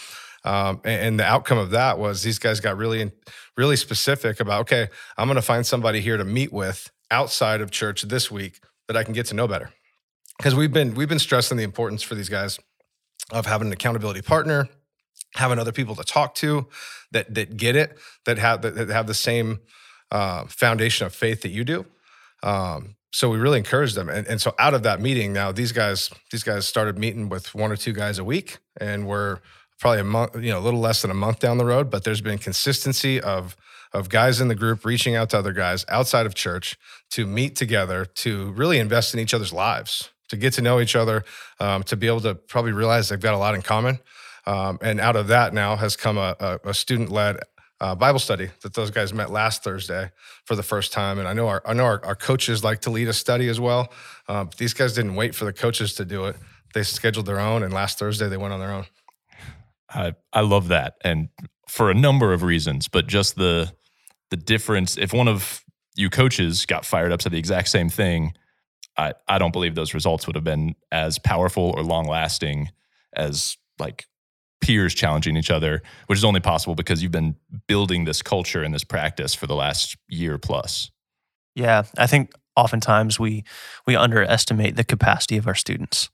Um, 0.45 0.79
and, 0.85 1.01
and, 1.01 1.19
the 1.19 1.25
outcome 1.25 1.57
of 1.57 1.71
that 1.71 1.97
was 1.97 2.21
these 2.21 2.37
guys 2.37 2.59
got 2.59 2.77
really, 2.77 3.11
really 3.57 3.75
specific 3.75 4.39
about, 4.39 4.61
okay, 4.61 4.89
I'm 5.17 5.27
going 5.27 5.37
to 5.37 5.41
find 5.41 5.65
somebody 5.65 6.01
here 6.01 6.17
to 6.17 6.23
meet 6.23 6.53
with 6.53 6.91
outside 7.09 7.61
of 7.61 7.71
church 7.71 8.03
this 8.03 8.29
week 8.29 8.61
that 8.87 8.95
I 8.95 9.03
can 9.03 9.13
get 9.13 9.25
to 9.27 9.33
know 9.33 9.47
better. 9.47 9.71
Because 10.37 10.53
we've 10.53 10.71
been 10.71 10.93
we've 10.93 11.09
been 11.09 11.17
stressing 11.17 11.57
the 11.57 11.63
importance 11.63 12.03
for 12.03 12.13
these 12.13 12.29
guys 12.29 12.59
of 13.31 13.47
having 13.47 13.67
an 13.67 13.73
accountability 13.73 14.21
partner, 14.21 14.69
having 15.33 15.57
other 15.57 15.71
people 15.71 15.95
to 15.95 16.03
talk 16.03 16.35
to 16.35 16.67
that 17.11 17.33
that 17.33 17.57
get 17.57 17.75
it, 17.75 17.97
that 18.25 18.37
have 18.37 18.61
that, 18.61 18.89
have 18.89 19.07
the 19.07 19.13
same 19.15 19.61
uh, 20.11 20.45
foundation 20.45 21.07
of 21.07 21.15
faith 21.15 21.41
that 21.41 21.49
you 21.49 21.63
do. 21.63 21.85
Um, 22.43 22.97
so 23.11 23.29
we 23.29 23.37
really 23.37 23.57
encourage 23.57 23.93
them, 23.93 24.09
and, 24.09 24.27
and 24.27 24.41
so 24.41 24.53
out 24.59 24.73
of 24.73 24.83
that 24.83 24.99
meeting, 24.99 25.31
now 25.31 25.53
these 25.53 25.71
guys 25.71 26.11
these 26.31 26.43
guys 26.43 26.67
started 26.67 26.99
meeting 26.99 27.29
with 27.29 27.55
one 27.55 27.71
or 27.71 27.77
two 27.77 27.93
guys 27.93 28.19
a 28.19 28.23
week, 28.23 28.57
and 28.79 29.07
we're 29.07 29.39
probably 29.79 30.01
a 30.01 30.05
month, 30.05 30.35
you 30.35 30.51
know, 30.51 30.59
a 30.59 30.61
little 30.61 30.79
less 30.79 31.01
than 31.01 31.11
a 31.11 31.15
month 31.15 31.39
down 31.39 31.57
the 31.57 31.65
road. 31.65 31.89
But 31.89 32.03
there's 32.03 32.21
been 32.21 32.37
consistency 32.37 33.19
of 33.21 33.55
of 33.93 34.09
guys 34.09 34.41
in 34.41 34.49
the 34.49 34.55
group 34.55 34.83
reaching 34.83 35.15
out 35.15 35.29
to 35.29 35.37
other 35.37 35.53
guys 35.53 35.85
outside 35.87 36.25
of 36.25 36.35
church 36.35 36.77
to 37.11 37.25
meet 37.25 37.55
together 37.55 38.05
to 38.05 38.51
really 38.51 38.77
invest 38.77 39.13
in 39.13 39.21
each 39.21 39.33
other's 39.33 39.53
lives, 39.53 40.09
to 40.27 40.35
get 40.35 40.51
to 40.53 40.61
know 40.61 40.81
each 40.81 40.95
other, 40.97 41.23
um, 41.61 41.81
to 41.83 41.95
be 41.95 42.07
able 42.07 42.19
to 42.19 42.35
probably 42.35 42.73
realize 42.73 43.07
they've 43.07 43.21
got 43.21 43.33
a 43.33 43.37
lot 43.37 43.55
in 43.55 43.61
common. 43.61 43.99
Um, 44.45 44.77
and 44.81 44.99
out 44.99 45.15
of 45.15 45.27
that 45.27 45.53
now 45.53 45.75
has 45.77 45.95
come 45.95 46.17
a, 46.17 46.35
a, 46.39 46.69
a 46.69 46.73
student 46.73 47.09
led 47.09 47.37
uh, 47.81 47.95
Bible 47.95 48.19
study 48.19 48.49
that 48.61 48.73
those 48.73 48.91
guys 48.91 49.13
met 49.13 49.31
last 49.31 49.63
Thursday 49.63 50.11
for 50.45 50.55
the 50.55 50.63
first 50.63 50.93
time. 50.93 51.19
And 51.19 51.27
I 51.27 51.33
know 51.33 51.47
our 51.47 51.61
I 51.65 51.73
know 51.73 51.85
our, 51.85 52.03
our 52.05 52.15
coaches 52.15 52.63
like 52.63 52.81
to 52.81 52.89
lead 52.89 53.07
a 53.07 53.13
study 53.13 53.49
as 53.49 53.59
well. 53.59 53.91
Uh, 54.27 54.45
these 54.57 54.73
guys 54.73 54.93
didn't 54.93 55.15
wait 55.15 55.35
for 55.35 55.45
the 55.45 55.53
coaches 55.53 55.93
to 55.95 56.05
do 56.05 56.25
it; 56.25 56.35
they 56.73 56.83
scheduled 56.83 57.25
their 57.25 57.39
own. 57.39 57.63
And 57.63 57.73
last 57.73 57.99
Thursday 57.99 58.27
they 58.27 58.37
went 58.37 58.53
on 58.53 58.59
their 58.59 58.71
own. 58.71 58.85
I 59.89 60.13
I 60.33 60.41
love 60.41 60.69
that, 60.69 60.95
and 61.03 61.29
for 61.67 61.89
a 61.89 61.93
number 61.93 62.33
of 62.33 62.43
reasons, 62.43 62.87
but 62.87 63.07
just 63.07 63.35
the 63.35 63.71
the 64.31 64.37
difference. 64.37 64.97
If 64.97 65.13
one 65.13 65.27
of 65.27 65.63
you 65.95 66.09
coaches 66.09 66.65
got 66.65 66.85
fired 66.85 67.11
up 67.11 67.19
to 67.21 67.29
the 67.29 67.37
exact 67.37 67.69
same 67.69 67.89
thing, 67.89 68.33
I 68.97 69.13
I 69.27 69.37
don't 69.37 69.53
believe 69.53 69.75
those 69.75 69.93
results 69.93 70.27
would 70.27 70.35
have 70.35 70.43
been 70.43 70.75
as 70.91 71.19
powerful 71.19 71.73
or 71.75 71.83
long 71.83 72.07
lasting 72.07 72.69
as 73.15 73.57
like 73.79 74.05
peers 74.61 74.93
challenging 74.93 75.37
each 75.37 75.51
other, 75.51 75.81
which 76.07 76.17
is 76.17 76.25
only 76.25 76.39
possible 76.39 76.75
because 76.75 77.03
you've 77.03 77.11
been 77.11 77.35
building 77.67 78.05
this 78.05 78.21
culture 78.21 78.63
and 78.63 78.73
this 78.73 78.83
practice 78.83 79.35
for 79.35 79.47
the 79.47 79.55
last 79.55 79.95
year 80.07 80.37
plus. 80.37 80.89
Yeah, 81.55 81.83
I 81.97 82.07
think 82.07 82.31
oftentimes 82.55 83.19
we 83.19 83.43
we 83.85 83.95
underestimate 83.95 84.75
the 84.75 84.83
capacity 84.83 85.37
of 85.37 85.47
our 85.47 85.55
students 85.55 86.09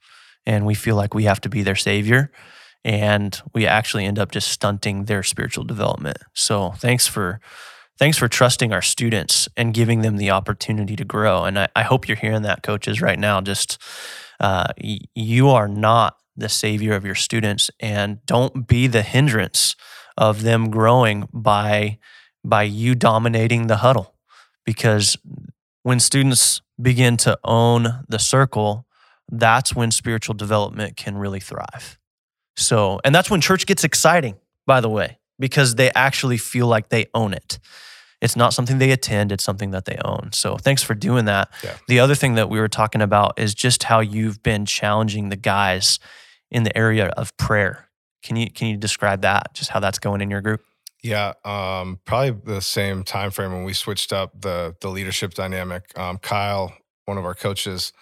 and 0.45 0.65
we 0.65 0.73
feel 0.73 0.95
like 0.95 1.13
we 1.13 1.23
have 1.23 1.41
to 1.41 1.49
be 1.49 1.63
their 1.63 1.75
savior 1.75 2.31
and 2.83 3.41
we 3.53 3.67
actually 3.67 4.05
end 4.05 4.19
up 4.19 4.31
just 4.31 4.49
stunting 4.49 5.05
their 5.05 5.23
spiritual 5.23 5.63
development. 5.63 6.17
So, 6.33 6.71
thanks 6.71 7.07
for 7.07 7.39
thanks 7.99 8.17
for 8.17 8.27
trusting 8.27 8.73
our 8.73 8.81
students 8.81 9.47
and 9.55 9.73
giving 9.73 10.01
them 10.01 10.17
the 10.17 10.31
opportunity 10.31 10.95
to 10.95 11.05
grow. 11.05 11.43
And 11.43 11.59
I, 11.59 11.67
I 11.75 11.83
hope 11.83 12.07
you're 12.07 12.17
hearing 12.17 12.41
that, 12.41 12.63
coaches, 12.63 12.99
right 13.01 13.19
now. 13.19 13.41
Just 13.41 13.77
uh, 14.39 14.67
you 15.13 15.49
are 15.49 15.67
not 15.67 16.15
the 16.35 16.49
savior 16.49 16.93
of 16.93 17.05
your 17.05 17.15
students 17.15 17.69
and 17.79 18.25
don't 18.25 18.67
be 18.67 18.87
the 18.87 19.01
hindrance 19.03 19.75
of 20.17 20.43
them 20.43 20.69
growing 20.69 21.27
by 21.33 21.97
by 22.43 22.63
you 22.63 22.95
dominating 22.95 23.67
the 23.67 23.77
huddle 23.77 24.15
because 24.65 25.17
when 25.83 25.99
students 25.99 26.61
begin 26.81 27.17
to 27.17 27.37
own 27.43 28.03
the 28.07 28.17
circle 28.17 28.87
that's 29.31 29.75
when 29.75 29.91
spiritual 29.91 30.33
development 30.33 30.97
can 30.97 31.17
really 31.17 31.39
thrive 31.39 31.99
so 32.55 32.99
and 33.03 33.13
that's 33.15 33.29
when 33.29 33.41
church 33.41 33.65
gets 33.65 33.83
exciting 33.83 34.35
by 34.65 34.81
the 34.81 34.89
way 34.89 35.17
because 35.39 35.75
they 35.75 35.91
actually 35.95 36.37
feel 36.37 36.67
like 36.67 36.89
they 36.89 37.05
own 37.13 37.33
it 37.33 37.59
it's 38.21 38.35
not 38.35 38.53
something 38.53 38.77
they 38.77 38.91
attend 38.91 39.31
it's 39.31 39.43
something 39.43 39.71
that 39.71 39.85
they 39.85 39.97
own 40.03 40.29
so 40.33 40.57
thanks 40.57 40.83
for 40.83 40.93
doing 40.93 41.25
that 41.25 41.49
Yeah. 41.63 41.75
the 41.87 41.99
other 41.99 42.15
thing 42.15 42.35
that 42.35 42.49
we 42.49 42.59
were 42.59 42.67
talking 42.67 43.01
about 43.01 43.39
is 43.39 43.53
just 43.55 43.83
how 43.83 43.99
you've 43.99 44.43
been 44.43 44.65
challenging 44.65 45.29
the 45.29 45.35
guys 45.37 45.99
in 46.51 46.63
the 46.63 46.77
area 46.77 47.05
of 47.05 47.35
prayer. 47.37 47.87
Can 48.21 48.35
you 48.35 48.51
can 48.51 48.67
you 48.67 48.75
describe 48.77 49.21
that? 49.21 49.53
Just 49.53 49.69
how 49.71 49.79
that's 49.79 49.97
going 49.99 50.19
in 50.21 50.29
your 50.29 50.41
group? 50.41 50.61
Yeah, 51.01 51.33
um, 51.45 51.99
probably 52.05 52.31
the 52.31 52.61
same 52.61 53.03
time 53.03 53.31
frame 53.31 53.53
when 53.53 53.63
we 53.63 53.71
switched 53.73 54.11
up 54.13 54.39
the 54.39 54.75
the 54.81 54.89
leadership 54.89 55.33
dynamic. 55.33 55.97
Um, 55.97 56.17
Kyle, 56.17 56.73
one 57.05 57.17
of 57.17 57.23
our 57.25 57.33
coaches, 57.33 57.93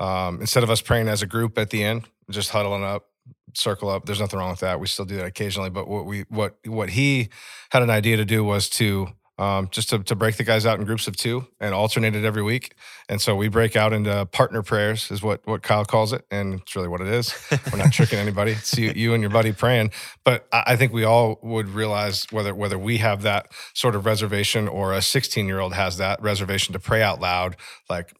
um, 0.00 0.40
instead 0.40 0.64
of 0.64 0.68
us 0.70 0.82
praying 0.82 1.06
as 1.08 1.22
a 1.22 1.26
group 1.26 1.56
at 1.56 1.70
the 1.70 1.84
end, 1.84 2.08
just 2.28 2.50
huddling 2.50 2.82
up, 2.84 3.06
circle 3.54 3.88
up. 3.88 4.06
There's 4.06 4.20
nothing 4.20 4.38
wrong 4.38 4.50
with 4.50 4.60
that. 4.60 4.80
We 4.80 4.86
still 4.86 5.04
do 5.04 5.16
that 5.16 5.26
occasionally. 5.26 5.70
But 5.70 5.88
what 5.88 6.06
we 6.06 6.24
what 6.28 6.56
what 6.66 6.90
he 6.90 7.28
had 7.70 7.82
an 7.82 7.90
idea 7.90 8.16
to 8.16 8.24
do 8.24 8.44
was 8.44 8.68
to 8.70 9.08
um, 9.38 9.68
just 9.70 9.88
to, 9.90 9.98
to 10.00 10.14
break 10.14 10.36
the 10.36 10.44
guys 10.44 10.66
out 10.66 10.78
in 10.78 10.84
groups 10.84 11.08
of 11.08 11.16
two 11.16 11.46
and 11.58 11.74
alternate 11.74 12.14
it 12.14 12.24
every 12.24 12.42
week. 12.42 12.74
And 13.08 13.20
so 13.20 13.34
we 13.34 13.48
break 13.48 13.74
out 13.76 13.92
into 13.92 14.26
partner 14.26 14.62
prayers, 14.62 15.10
is 15.10 15.22
what 15.22 15.40
what 15.46 15.62
Kyle 15.62 15.84
calls 15.84 16.12
it, 16.12 16.24
and 16.30 16.60
it's 16.60 16.76
really 16.76 16.88
what 16.88 17.00
it 17.00 17.08
is. 17.08 17.34
We're 17.72 17.78
not 17.78 17.92
tricking 17.92 18.18
anybody. 18.20 18.52
It's 18.52 18.76
you, 18.76 18.92
you 18.94 19.14
and 19.14 19.22
your 19.22 19.30
buddy 19.30 19.52
praying. 19.52 19.90
But 20.24 20.46
I, 20.52 20.62
I 20.68 20.76
think 20.76 20.92
we 20.92 21.04
all 21.04 21.38
would 21.42 21.68
realize 21.70 22.26
whether 22.30 22.54
whether 22.54 22.78
we 22.78 22.98
have 22.98 23.22
that 23.22 23.52
sort 23.74 23.94
of 23.94 24.06
reservation 24.06 24.68
or 24.68 24.92
a 24.92 25.02
16 25.02 25.46
year 25.46 25.60
old 25.60 25.74
has 25.74 25.96
that 25.96 26.20
reservation 26.22 26.72
to 26.74 26.78
pray 26.78 27.02
out 27.02 27.20
loud, 27.20 27.56
like. 27.88 28.12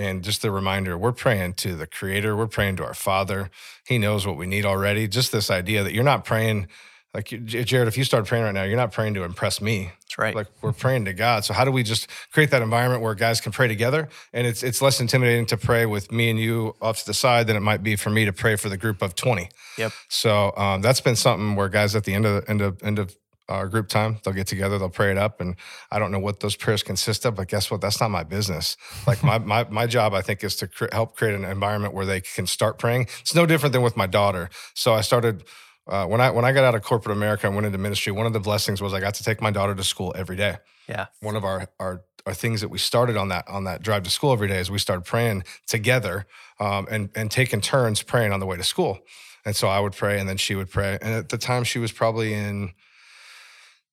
Man, 0.00 0.22
just 0.22 0.40
the 0.40 0.50
reminder, 0.50 0.96
we're 0.96 1.12
praying 1.12 1.54
to 1.54 1.76
the 1.76 1.86
creator. 1.86 2.34
We're 2.34 2.46
praying 2.46 2.76
to 2.76 2.84
our 2.84 2.94
father. 2.94 3.50
He 3.86 3.98
knows 3.98 4.26
what 4.26 4.38
we 4.38 4.46
need 4.46 4.64
already. 4.64 5.06
Just 5.06 5.30
this 5.30 5.50
idea 5.50 5.82
that 5.84 5.92
you're 5.92 6.02
not 6.02 6.24
praying 6.24 6.68
like 7.12 7.26
Jared, 7.44 7.86
if 7.86 7.98
you 7.98 8.04
start 8.04 8.24
praying 8.24 8.44
right 8.44 8.54
now, 8.54 8.62
you're 8.62 8.78
not 8.78 8.92
praying 8.92 9.12
to 9.12 9.24
impress 9.24 9.60
me. 9.60 9.90
That's 10.00 10.16
right. 10.16 10.34
Like 10.34 10.46
we're 10.62 10.72
praying 10.72 11.04
to 11.04 11.12
God. 11.12 11.44
So 11.44 11.52
how 11.52 11.66
do 11.66 11.70
we 11.70 11.82
just 11.82 12.06
create 12.32 12.50
that 12.52 12.62
environment 12.62 13.02
where 13.02 13.14
guys 13.14 13.42
can 13.42 13.52
pray 13.52 13.68
together? 13.68 14.08
And 14.32 14.46
it's 14.46 14.62
it's 14.62 14.80
less 14.80 15.02
intimidating 15.02 15.44
to 15.46 15.58
pray 15.58 15.84
with 15.84 16.10
me 16.10 16.30
and 16.30 16.38
you 16.38 16.76
off 16.80 17.00
to 17.00 17.06
the 17.06 17.12
side 17.12 17.46
than 17.46 17.56
it 17.56 17.60
might 17.60 17.82
be 17.82 17.94
for 17.94 18.08
me 18.08 18.24
to 18.24 18.32
pray 18.32 18.56
for 18.56 18.70
the 18.70 18.78
group 18.78 19.02
of 19.02 19.14
20. 19.16 19.50
Yep. 19.76 19.92
So 20.08 20.56
um, 20.56 20.80
that's 20.80 21.02
been 21.02 21.16
something 21.16 21.56
where 21.56 21.68
guys 21.68 21.94
at 21.94 22.04
the 22.04 22.14
end 22.14 22.24
of 22.24 22.48
end 22.48 22.62
of 22.62 22.82
end 22.82 22.98
of 22.98 23.14
our 23.50 23.68
group 23.68 23.88
time, 23.88 24.18
they'll 24.22 24.34
get 24.34 24.46
together, 24.46 24.78
they'll 24.78 24.88
pray 24.88 25.10
it 25.10 25.18
up, 25.18 25.40
and 25.40 25.56
I 25.90 25.98
don't 25.98 26.12
know 26.12 26.18
what 26.18 26.40
those 26.40 26.56
prayers 26.56 26.82
consist 26.82 27.24
of, 27.24 27.34
but 27.34 27.48
guess 27.48 27.70
what? 27.70 27.80
That's 27.80 28.00
not 28.00 28.10
my 28.10 28.22
business. 28.22 28.76
Like 29.06 29.22
my 29.22 29.38
my 29.38 29.64
my 29.64 29.86
job, 29.86 30.14
I 30.14 30.22
think, 30.22 30.44
is 30.44 30.56
to 30.56 30.68
cre- 30.68 30.86
help 30.92 31.16
create 31.16 31.34
an 31.34 31.44
environment 31.44 31.94
where 31.94 32.06
they 32.06 32.20
can 32.20 32.46
start 32.46 32.78
praying. 32.78 33.08
It's 33.20 33.34
no 33.34 33.46
different 33.46 33.72
than 33.72 33.82
with 33.82 33.96
my 33.96 34.06
daughter. 34.06 34.48
So 34.74 34.94
I 34.94 35.00
started 35.00 35.44
uh, 35.86 36.06
when 36.06 36.20
I 36.20 36.30
when 36.30 36.44
I 36.44 36.52
got 36.52 36.64
out 36.64 36.74
of 36.74 36.82
corporate 36.82 37.16
America 37.16 37.46
and 37.46 37.56
went 37.56 37.66
into 37.66 37.78
ministry. 37.78 38.12
One 38.12 38.26
of 38.26 38.32
the 38.32 38.40
blessings 38.40 38.80
was 38.80 38.94
I 38.94 39.00
got 39.00 39.14
to 39.14 39.24
take 39.24 39.40
my 39.42 39.50
daughter 39.50 39.74
to 39.74 39.84
school 39.84 40.12
every 40.16 40.36
day. 40.36 40.58
yeah. 40.88 41.06
One 41.20 41.36
of 41.36 41.44
our 41.44 41.68
our 41.78 42.04
our 42.26 42.34
things 42.34 42.60
that 42.60 42.68
we 42.68 42.78
started 42.78 43.16
on 43.16 43.28
that 43.28 43.48
on 43.48 43.64
that 43.64 43.82
drive 43.82 44.04
to 44.04 44.10
school 44.10 44.32
every 44.32 44.48
day 44.48 44.60
is 44.60 44.70
we 44.70 44.78
started 44.78 45.04
praying 45.04 45.44
together 45.66 46.26
um, 46.58 46.86
and 46.90 47.10
and 47.14 47.30
taking 47.30 47.60
turns 47.60 48.02
praying 48.02 48.32
on 48.32 48.40
the 48.40 48.46
way 48.46 48.56
to 48.56 48.64
school. 48.64 49.00
And 49.44 49.56
so 49.56 49.68
I 49.68 49.80
would 49.80 49.94
pray, 49.94 50.20
and 50.20 50.28
then 50.28 50.36
she 50.36 50.54
would 50.54 50.70
pray. 50.70 50.98
And 51.00 51.14
at 51.14 51.30
the 51.30 51.38
time, 51.38 51.64
she 51.64 51.78
was 51.78 51.92
probably 51.92 52.34
in 52.34 52.72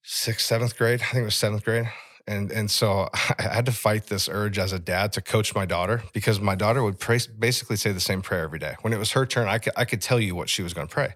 sixth, 0.07 0.45
seventh 0.45 0.77
grade. 0.77 1.01
I 1.01 1.05
think 1.05 1.21
it 1.21 1.25
was 1.25 1.35
seventh 1.35 1.63
grade. 1.63 1.91
And 2.25 2.51
and 2.51 2.71
so 2.71 3.09
I 3.13 3.43
had 3.43 3.65
to 3.65 3.71
fight 3.71 4.07
this 4.07 4.27
urge 4.31 4.57
as 4.57 4.73
a 4.73 4.79
dad 4.79 5.13
to 5.13 5.21
coach 5.21 5.53
my 5.53 5.65
daughter 5.65 6.01
because 6.13 6.39
my 6.39 6.55
daughter 6.55 6.81
would 6.81 6.99
pray, 6.99 7.19
basically 7.37 7.75
say 7.75 7.91
the 7.91 7.99
same 7.99 8.21
prayer 8.21 8.43
every 8.43 8.59
day. 8.59 8.75
When 8.81 8.93
it 8.93 8.99
was 8.99 9.11
her 9.11 9.25
turn, 9.25 9.47
I 9.47 9.59
could 9.59 9.73
I 9.75 9.85
could 9.85 10.01
tell 10.01 10.19
you 10.19 10.33
what 10.33 10.49
she 10.49 10.63
was 10.63 10.73
going 10.73 10.87
to 10.87 10.93
pray. 10.93 11.13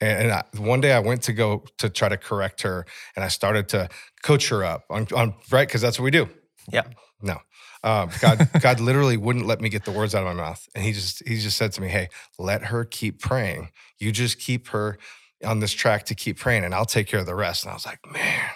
And, 0.00 0.30
I, 0.30 0.44
one 0.56 0.80
day 0.80 0.92
I 0.92 1.00
went 1.00 1.22
to 1.22 1.32
go 1.32 1.64
to 1.78 1.90
try 1.90 2.08
to 2.08 2.16
correct 2.16 2.62
her, 2.62 2.86
and 3.16 3.24
I 3.24 3.28
started 3.28 3.68
to 3.70 3.88
coach 4.22 4.48
her 4.50 4.62
up 4.62 4.84
on, 4.90 5.08
on 5.12 5.34
right 5.50 5.66
because 5.66 5.80
that's 5.80 5.98
what 5.98 6.04
we 6.04 6.12
do. 6.12 6.28
Yeah. 6.70 6.84
No, 7.20 7.38
um, 7.82 8.10
God 8.20 8.48
God 8.60 8.78
literally 8.78 9.16
wouldn't 9.16 9.46
let 9.46 9.60
me 9.60 9.68
get 9.68 9.84
the 9.84 9.90
words 9.90 10.14
out 10.14 10.24
of 10.24 10.36
my 10.36 10.40
mouth, 10.40 10.68
and 10.74 10.84
he 10.84 10.92
just 10.92 11.26
he 11.26 11.40
just 11.40 11.56
said 11.56 11.72
to 11.72 11.80
me, 11.80 11.88
"Hey, 11.88 12.10
let 12.38 12.66
her 12.66 12.84
keep 12.84 13.20
praying. 13.20 13.70
You 13.98 14.12
just 14.12 14.38
keep 14.38 14.68
her 14.68 14.98
on 15.44 15.60
this 15.60 15.72
track 15.72 16.04
to 16.06 16.14
keep 16.14 16.38
praying, 16.38 16.64
and 16.64 16.74
I'll 16.74 16.84
take 16.84 17.06
care 17.06 17.20
of 17.20 17.26
the 17.26 17.34
rest." 17.34 17.64
And 17.64 17.70
I 17.70 17.74
was 17.74 17.86
like, 17.86 18.00
man. 18.10 18.50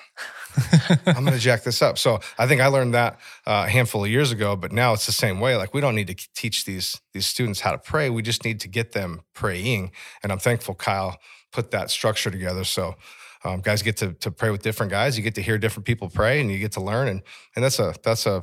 I'm 1.06 1.24
going 1.24 1.32
to 1.32 1.38
jack 1.38 1.62
this 1.62 1.80
up. 1.80 1.96
So 1.96 2.20
I 2.38 2.46
think 2.46 2.60
I 2.60 2.66
learned 2.66 2.94
that 2.94 3.14
uh, 3.46 3.64
a 3.66 3.70
handful 3.70 4.04
of 4.04 4.10
years 4.10 4.32
ago, 4.32 4.54
but 4.54 4.70
now 4.70 4.92
it's 4.92 5.06
the 5.06 5.12
same 5.12 5.40
way. 5.40 5.56
Like 5.56 5.72
we 5.72 5.80
don't 5.80 5.94
need 5.94 6.08
to 6.08 6.28
teach 6.34 6.64
these 6.64 7.00
these 7.12 7.26
students 7.26 7.60
how 7.60 7.72
to 7.72 7.78
pray. 7.78 8.10
We 8.10 8.22
just 8.22 8.44
need 8.44 8.60
to 8.60 8.68
get 8.68 8.92
them 8.92 9.22
praying. 9.34 9.92
And 10.22 10.30
I'm 10.30 10.38
thankful 10.38 10.74
Kyle 10.74 11.18
put 11.52 11.70
that 11.70 11.90
structure 11.90 12.30
together. 12.30 12.64
So 12.64 12.96
um, 13.44 13.60
guys 13.60 13.82
get 13.82 13.96
to 13.98 14.12
to 14.14 14.30
pray 14.30 14.50
with 14.50 14.62
different 14.62 14.90
guys. 14.90 15.16
You 15.16 15.22
get 15.22 15.34
to 15.36 15.42
hear 15.42 15.58
different 15.58 15.86
people 15.86 16.08
pray, 16.08 16.40
and 16.40 16.50
you 16.50 16.58
get 16.58 16.72
to 16.72 16.82
learn. 16.82 17.08
And 17.08 17.22
and 17.56 17.64
that's 17.64 17.78
a 17.78 17.94
that's 18.02 18.26
a 18.26 18.42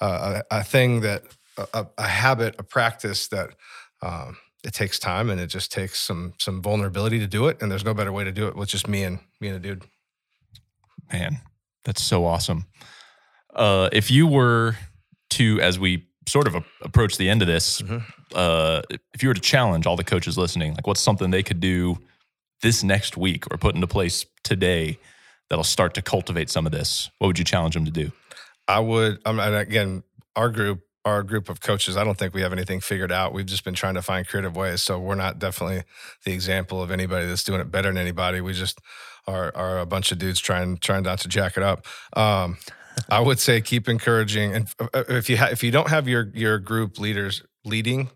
a, 0.00 0.42
a 0.50 0.64
thing 0.64 1.00
that 1.00 1.24
a, 1.74 1.86
a 1.96 2.06
habit, 2.06 2.56
a 2.58 2.62
practice 2.62 3.28
that. 3.28 3.50
Um, 4.00 4.36
it 4.64 4.72
takes 4.74 4.98
time 4.98 5.30
and 5.30 5.40
it 5.40 5.46
just 5.46 5.70
takes 5.72 5.98
some 6.00 6.34
some 6.38 6.60
vulnerability 6.62 7.18
to 7.20 7.26
do 7.26 7.46
it 7.46 7.60
and 7.62 7.70
there's 7.70 7.84
no 7.84 7.94
better 7.94 8.12
way 8.12 8.24
to 8.24 8.32
do 8.32 8.48
it 8.48 8.56
with 8.56 8.68
just 8.68 8.88
me 8.88 9.02
and 9.04 9.18
me 9.40 9.48
and 9.48 9.56
a 9.56 9.60
dude 9.60 9.84
Man, 11.12 11.40
that's 11.84 12.02
so 12.02 12.26
awesome. 12.26 12.66
Uh, 13.54 13.88
if 13.92 14.10
you 14.10 14.26
were 14.26 14.76
to, 15.30 15.58
as 15.62 15.78
we 15.78 16.06
sort 16.28 16.46
of 16.46 16.54
a- 16.54 16.64
approach 16.82 17.16
the 17.16 17.30
end 17.30 17.40
of 17.40 17.48
this, 17.48 17.80
Mhm. 17.80 18.02
uh, 18.34 18.82
if 19.14 19.22
you 19.22 19.28
were 19.30 19.34
to 19.34 19.40
challenge 19.40 19.86
all 19.86 19.96
the 19.96 20.04
coaches 20.04 20.36
listening, 20.36 20.74
like 20.74 20.86
what's 20.86 21.00
something 21.00 21.30
they 21.30 21.42
could 21.42 21.60
do 21.60 21.98
this 22.60 22.82
next 22.82 23.16
week 23.16 23.50
or 23.50 23.56
put 23.56 23.74
into 23.74 23.86
place 23.86 24.26
today 24.44 24.98
that'll 25.48 25.64
start 25.64 25.94
to 25.94 26.02
cultivate 26.02 26.50
some 26.50 26.66
of 26.66 26.72
this? 26.72 27.08
What 27.18 27.28
would 27.28 27.38
you 27.38 27.44
challenge 27.44 27.72
them 27.74 27.86
to 27.86 27.90
do? 27.90 28.12
I 28.66 28.80
would, 28.80 29.18
I 29.24 29.32
mean, 29.32 29.54
again, 29.54 30.02
our 30.36 30.50
group, 30.50 30.80
our 31.08 31.22
group 31.22 31.48
of 31.48 31.60
coaches, 31.60 31.96
I 31.96 32.04
don't 32.04 32.16
think 32.16 32.34
we 32.34 32.42
have 32.42 32.52
anything 32.52 32.80
figured 32.80 33.12
out. 33.12 33.32
We've 33.32 33.46
just 33.46 33.64
been 33.64 33.74
trying 33.74 33.94
to 33.94 34.02
find 34.02 34.26
creative 34.26 34.56
ways. 34.56 34.82
So 34.82 34.98
we're 34.98 35.14
not 35.14 35.38
definitely 35.38 35.84
the 36.24 36.32
example 36.32 36.82
of 36.82 36.90
anybody 36.90 37.26
that's 37.26 37.44
doing 37.44 37.60
it 37.60 37.70
better 37.70 37.88
than 37.88 37.98
anybody. 37.98 38.40
We 38.40 38.52
just 38.52 38.80
are, 39.26 39.54
are 39.54 39.78
a 39.78 39.86
bunch 39.86 40.12
of 40.12 40.18
dudes 40.18 40.40
trying 40.40 40.78
trying 40.78 41.02
not 41.02 41.20
to 41.20 41.28
jack 41.28 41.56
it 41.56 41.62
up. 41.62 41.86
Um, 42.16 42.58
I 43.08 43.20
would 43.20 43.38
say 43.38 43.60
keep 43.60 43.88
encouraging, 43.88 44.54
and 44.54 44.68
if 44.94 45.30
you 45.30 45.36
ha- 45.36 45.50
if 45.52 45.62
you 45.62 45.70
don't 45.70 45.88
have 45.88 46.08
your 46.08 46.30
your 46.34 46.58
group 46.58 46.98
leaders 46.98 47.42
leading, 47.64 48.10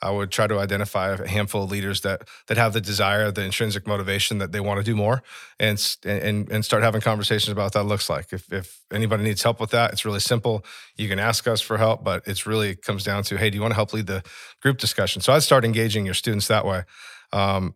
I 0.00 0.10
would 0.10 0.30
try 0.30 0.46
to 0.46 0.58
identify 0.58 1.12
a 1.12 1.26
handful 1.26 1.64
of 1.64 1.70
leaders 1.70 2.02
that 2.02 2.28
that 2.46 2.56
have 2.56 2.72
the 2.72 2.80
desire, 2.80 3.30
the 3.30 3.44
intrinsic 3.44 3.86
motivation 3.86 4.38
that 4.38 4.52
they 4.52 4.60
want 4.60 4.78
to 4.78 4.84
do 4.84 4.94
more, 4.94 5.22
and 5.58 5.78
and 6.04 6.50
and 6.50 6.64
start 6.64 6.82
having 6.82 7.00
conversations 7.00 7.50
about 7.52 7.64
what 7.64 7.72
that 7.74 7.84
looks 7.84 8.08
like. 8.08 8.32
If 8.32 8.52
if 8.52 8.80
anybody 8.92 9.24
needs 9.24 9.42
help 9.42 9.60
with 9.60 9.70
that, 9.70 9.92
it's 9.92 10.04
really 10.04 10.20
simple. 10.20 10.64
You 10.96 11.08
can 11.08 11.18
ask 11.18 11.48
us 11.48 11.60
for 11.60 11.78
help, 11.78 12.04
but 12.04 12.22
it's 12.26 12.46
really 12.46 12.76
comes 12.76 13.04
down 13.04 13.24
to, 13.24 13.36
hey, 13.36 13.50
do 13.50 13.56
you 13.56 13.62
want 13.62 13.72
to 13.72 13.76
help 13.76 13.92
lead 13.92 14.06
the 14.06 14.22
group 14.62 14.78
discussion? 14.78 15.20
So 15.20 15.32
I'd 15.32 15.42
start 15.42 15.64
engaging 15.64 16.04
your 16.04 16.14
students 16.14 16.48
that 16.48 16.64
way. 16.64 16.84
Um, 17.32 17.74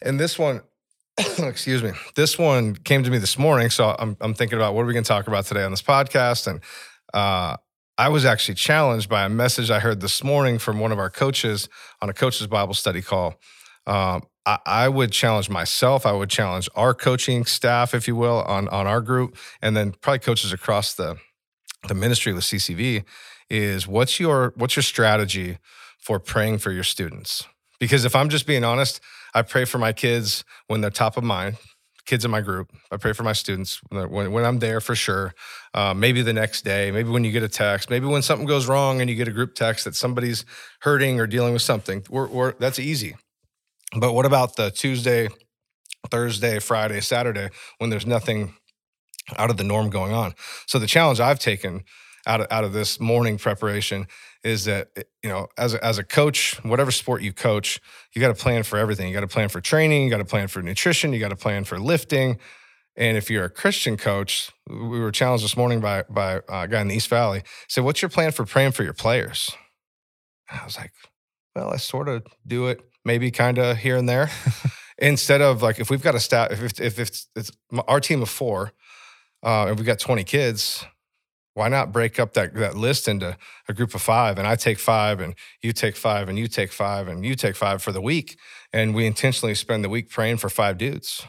and 0.00 0.18
this 0.18 0.38
one, 0.38 0.62
excuse 1.38 1.82
me, 1.82 1.92
this 2.14 2.38
one 2.38 2.76
came 2.76 3.02
to 3.02 3.10
me 3.10 3.18
this 3.18 3.36
morning. 3.36 3.70
So 3.70 3.96
I'm 3.98 4.16
I'm 4.20 4.34
thinking 4.34 4.58
about 4.58 4.74
what 4.74 4.82
are 4.82 4.86
we 4.86 4.92
going 4.92 5.04
to 5.04 5.08
talk 5.08 5.26
about 5.26 5.46
today 5.46 5.64
on 5.64 5.70
this 5.72 5.82
podcast, 5.82 6.46
and 6.46 6.60
uh, 7.12 7.56
I 7.98 8.08
was 8.10 8.24
actually 8.24 8.54
challenged 8.54 9.08
by 9.08 9.24
a 9.24 9.28
message 9.28 9.72
I 9.72 9.80
heard 9.80 10.00
this 10.00 10.22
morning 10.22 10.60
from 10.60 10.78
one 10.78 10.92
of 10.92 11.00
our 11.00 11.10
coaches 11.10 11.68
on 12.00 12.08
a 12.08 12.12
coaches 12.12 12.46
Bible 12.46 12.74
study 12.74 13.02
call. 13.02 13.40
Um, 13.88 14.22
I, 14.46 14.58
I, 14.64 14.88
would 14.88 15.10
challenge 15.10 15.50
myself. 15.50 16.06
I 16.06 16.12
would 16.12 16.30
challenge 16.30 16.68
our 16.76 16.94
coaching 16.94 17.44
staff, 17.44 17.94
if 17.94 18.06
you 18.06 18.14
will, 18.14 18.42
on 18.42 18.68
on 18.68 18.86
our 18.86 19.00
group, 19.00 19.36
and 19.60 19.76
then 19.76 19.94
probably 20.00 20.20
coaches 20.20 20.52
across 20.52 20.94
the 20.94 21.16
the 21.88 21.94
ministry 21.94 22.32
with 22.32 22.44
CCV. 22.44 23.04
Is 23.50 23.88
what's 23.88 24.20
your 24.20 24.52
what's 24.54 24.76
your 24.76 24.84
strategy 24.84 25.58
for 25.98 26.20
praying 26.20 26.58
for 26.58 26.70
your 26.70 26.84
students? 26.84 27.48
Because 27.80 28.04
if 28.04 28.14
I'm 28.14 28.28
just 28.28 28.46
being 28.46 28.62
honest, 28.62 29.00
I 29.34 29.42
pray 29.42 29.64
for 29.64 29.78
my 29.78 29.92
kids 29.92 30.44
when 30.68 30.82
they're 30.82 30.90
top 30.90 31.16
of 31.16 31.24
mind 31.24 31.56
kids 32.08 32.24
in 32.24 32.30
my 32.30 32.40
group. 32.40 32.72
I 32.90 32.96
pray 32.96 33.12
for 33.12 33.22
my 33.22 33.34
students 33.34 33.80
when, 33.90 34.32
when 34.32 34.44
I'm 34.44 34.60
there 34.60 34.80
for 34.80 34.94
sure. 34.94 35.34
Uh, 35.74 35.92
maybe 35.92 36.22
the 36.22 36.32
next 36.32 36.64
day, 36.64 36.90
maybe 36.90 37.10
when 37.10 37.22
you 37.22 37.30
get 37.30 37.42
a 37.42 37.48
text, 37.48 37.90
maybe 37.90 38.06
when 38.06 38.22
something 38.22 38.46
goes 38.46 38.66
wrong 38.66 39.02
and 39.02 39.10
you 39.10 39.14
get 39.14 39.28
a 39.28 39.30
group 39.30 39.54
text 39.54 39.84
that 39.84 39.94
somebody's 39.94 40.46
hurting 40.80 41.20
or 41.20 41.26
dealing 41.26 41.52
with 41.52 41.60
something. 41.60 42.02
We're, 42.08 42.26
we're, 42.28 42.52
that's 42.52 42.78
easy. 42.78 43.14
But 43.94 44.14
what 44.14 44.24
about 44.24 44.56
the 44.56 44.70
Tuesday, 44.70 45.28
Thursday, 46.10 46.58
Friday, 46.60 47.02
Saturday 47.02 47.50
when 47.76 47.90
there's 47.90 48.06
nothing 48.06 48.54
out 49.36 49.50
of 49.50 49.58
the 49.58 49.64
norm 49.64 49.90
going 49.90 50.14
on? 50.14 50.32
So 50.66 50.78
the 50.78 50.86
challenge 50.86 51.20
I've 51.20 51.38
taken 51.38 51.84
out 52.26 52.40
of, 52.40 52.46
out 52.50 52.64
of 52.64 52.72
this 52.72 52.98
morning 52.98 53.36
preparation 53.36 54.06
is 54.44 54.64
that 54.64 54.88
eh, 54.96 55.02
you 55.22 55.28
know 55.28 55.48
as 55.56 55.74
a, 55.74 55.84
as 55.84 55.98
a 55.98 56.04
coach 56.04 56.58
whatever 56.64 56.90
sport 56.90 57.22
you 57.22 57.32
coach 57.32 57.80
you 58.14 58.20
got 58.20 58.28
to 58.28 58.40
plan 58.40 58.62
for 58.62 58.78
everything. 58.78 59.08
You 59.08 59.14
got 59.14 59.20
to 59.20 59.26
plan 59.26 59.48
for 59.48 59.60
training 59.60 60.04
you 60.04 60.10
got 60.10 60.18
to 60.18 60.24
plan 60.24 60.48
for 60.48 60.62
nutrition 60.62 61.12
you 61.12 61.20
got 61.20 61.30
to 61.30 61.36
plan 61.36 61.64
for 61.64 61.78
lifting. 61.78 62.38
And 62.96 63.16
if 63.16 63.30
you're 63.30 63.44
a 63.44 63.50
christian 63.50 63.96
coach 63.96 64.50
we 64.68 65.00
were 65.00 65.12
challenged 65.12 65.44
this 65.44 65.56
morning 65.56 65.80
by 65.80 66.04
by 66.08 66.40
a 66.48 66.68
guy 66.68 66.80
in 66.80 66.88
the 66.88 66.94
east 66.94 67.08
valley. 67.08 67.42
Said 67.68 67.84
what's 67.84 68.02
your 68.02 68.08
plan 68.08 68.32
for 68.32 68.44
praying 68.44 68.72
for 68.72 68.84
your 68.84 68.94
players? 68.94 69.50
And 70.50 70.60
i 70.60 70.64
was 70.64 70.76
like 70.76 70.92
well 71.54 71.70
i 71.70 71.76
sort 71.76 72.08
of 72.08 72.26
do 72.46 72.68
it 72.68 72.80
maybe 73.04 73.30
kind 73.30 73.58
of 73.58 73.78
here 73.78 73.96
and 73.96 74.08
there. 74.08 74.30
Instead 75.00 75.40
of 75.40 75.62
like 75.62 75.78
if 75.78 75.90
we've 75.90 76.02
got 76.02 76.14
a 76.14 76.20
staff 76.20 76.50
if, 76.50 76.80
if, 76.80 76.80
if 76.80 76.98
it's 76.98 77.52
our 77.86 78.00
team 78.00 78.20
of 78.22 78.28
four 78.28 78.72
uh, 79.44 79.66
and 79.66 79.76
we've 79.76 79.86
got 79.86 80.00
20 80.00 80.24
kids 80.24 80.84
why 81.58 81.66
not 81.68 81.92
break 81.92 82.20
up 82.20 82.34
that, 82.34 82.54
that 82.54 82.76
list 82.76 83.08
into 83.08 83.36
a 83.68 83.74
group 83.74 83.92
of 83.92 84.00
five 84.00 84.38
and 84.38 84.46
I 84.46 84.54
take 84.54 84.78
five 84.78 85.18
and 85.18 85.34
you 85.60 85.72
take 85.72 85.96
five 85.96 86.28
and 86.28 86.38
you 86.38 86.46
take 86.46 86.70
five 86.70 87.08
and 87.08 87.26
you 87.26 87.34
take 87.34 87.56
five 87.56 87.82
for 87.82 87.90
the 87.90 88.00
week. 88.00 88.38
And 88.72 88.94
we 88.94 89.06
intentionally 89.06 89.56
spend 89.56 89.82
the 89.82 89.88
week 89.88 90.08
praying 90.08 90.36
for 90.36 90.48
five 90.48 90.78
dudes. 90.78 91.26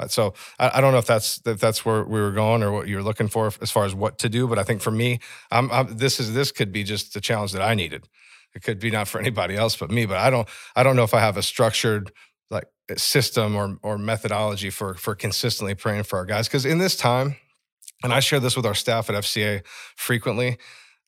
Uh, 0.00 0.08
so 0.08 0.34
I, 0.58 0.78
I 0.78 0.80
don't 0.80 0.90
know 0.92 0.98
if 0.98 1.06
that's 1.06 1.40
if 1.46 1.60
that's 1.60 1.84
where 1.84 2.02
we 2.02 2.20
were 2.20 2.32
going 2.32 2.64
or 2.64 2.72
what 2.72 2.88
you're 2.88 3.02
looking 3.02 3.28
for 3.28 3.52
as 3.60 3.70
far 3.70 3.84
as 3.84 3.94
what 3.94 4.18
to 4.18 4.28
do. 4.28 4.48
But 4.48 4.58
I 4.58 4.64
think 4.64 4.80
for 4.80 4.90
me, 4.90 5.20
I'm, 5.52 5.70
I'm, 5.70 5.96
this 5.96 6.18
is 6.18 6.34
this 6.34 6.50
could 6.50 6.72
be 6.72 6.82
just 6.82 7.14
the 7.14 7.20
challenge 7.20 7.52
that 7.52 7.62
I 7.62 7.74
needed. 7.74 8.08
It 8.56 8.64
could 8.64 8.80
be 8.80 8.90
not 8.90 9.06
for 9.06 9.20
anybody 9.20 9.56
else 9.56 9.76
but 9.76 9.88
me. 9.88 10.04
But 10.04 10.16
I 10.16 10.30
don't 10.30 10.48
I 10.74 10.82
don't 10.82 10.96
know 10.96 11.04
if 11.04 11.14
I 11.14 11.20
have 11.20 11.36
a 11.36 11.42
structured 11.42 12.10
like 12.50 12.66
system 12.96 13.54
or 13.54 13.78
or 13.82 13.98
methodology 13.98 14.70
for 14.70 14.94
for 14.94 15.14
consistently 15.14 15.76
praying 15.76 16.04
for 16.04 16.18
our 16.18 16.26
guys 16.26 16.48
because 16.48 16.66
in 16.66 16.78
this 16.78 16.96
time 16.96 17.36
and 18.02 18.12
I 18.12 18.20
share 18.20 18.40
this 18.40 18.56
with 18.56 18.66
our 18.66 18.74
staff 18.74 19.10
at 19.10 19.16
FCA 19.16 19.64
frequently. 19.96 20.58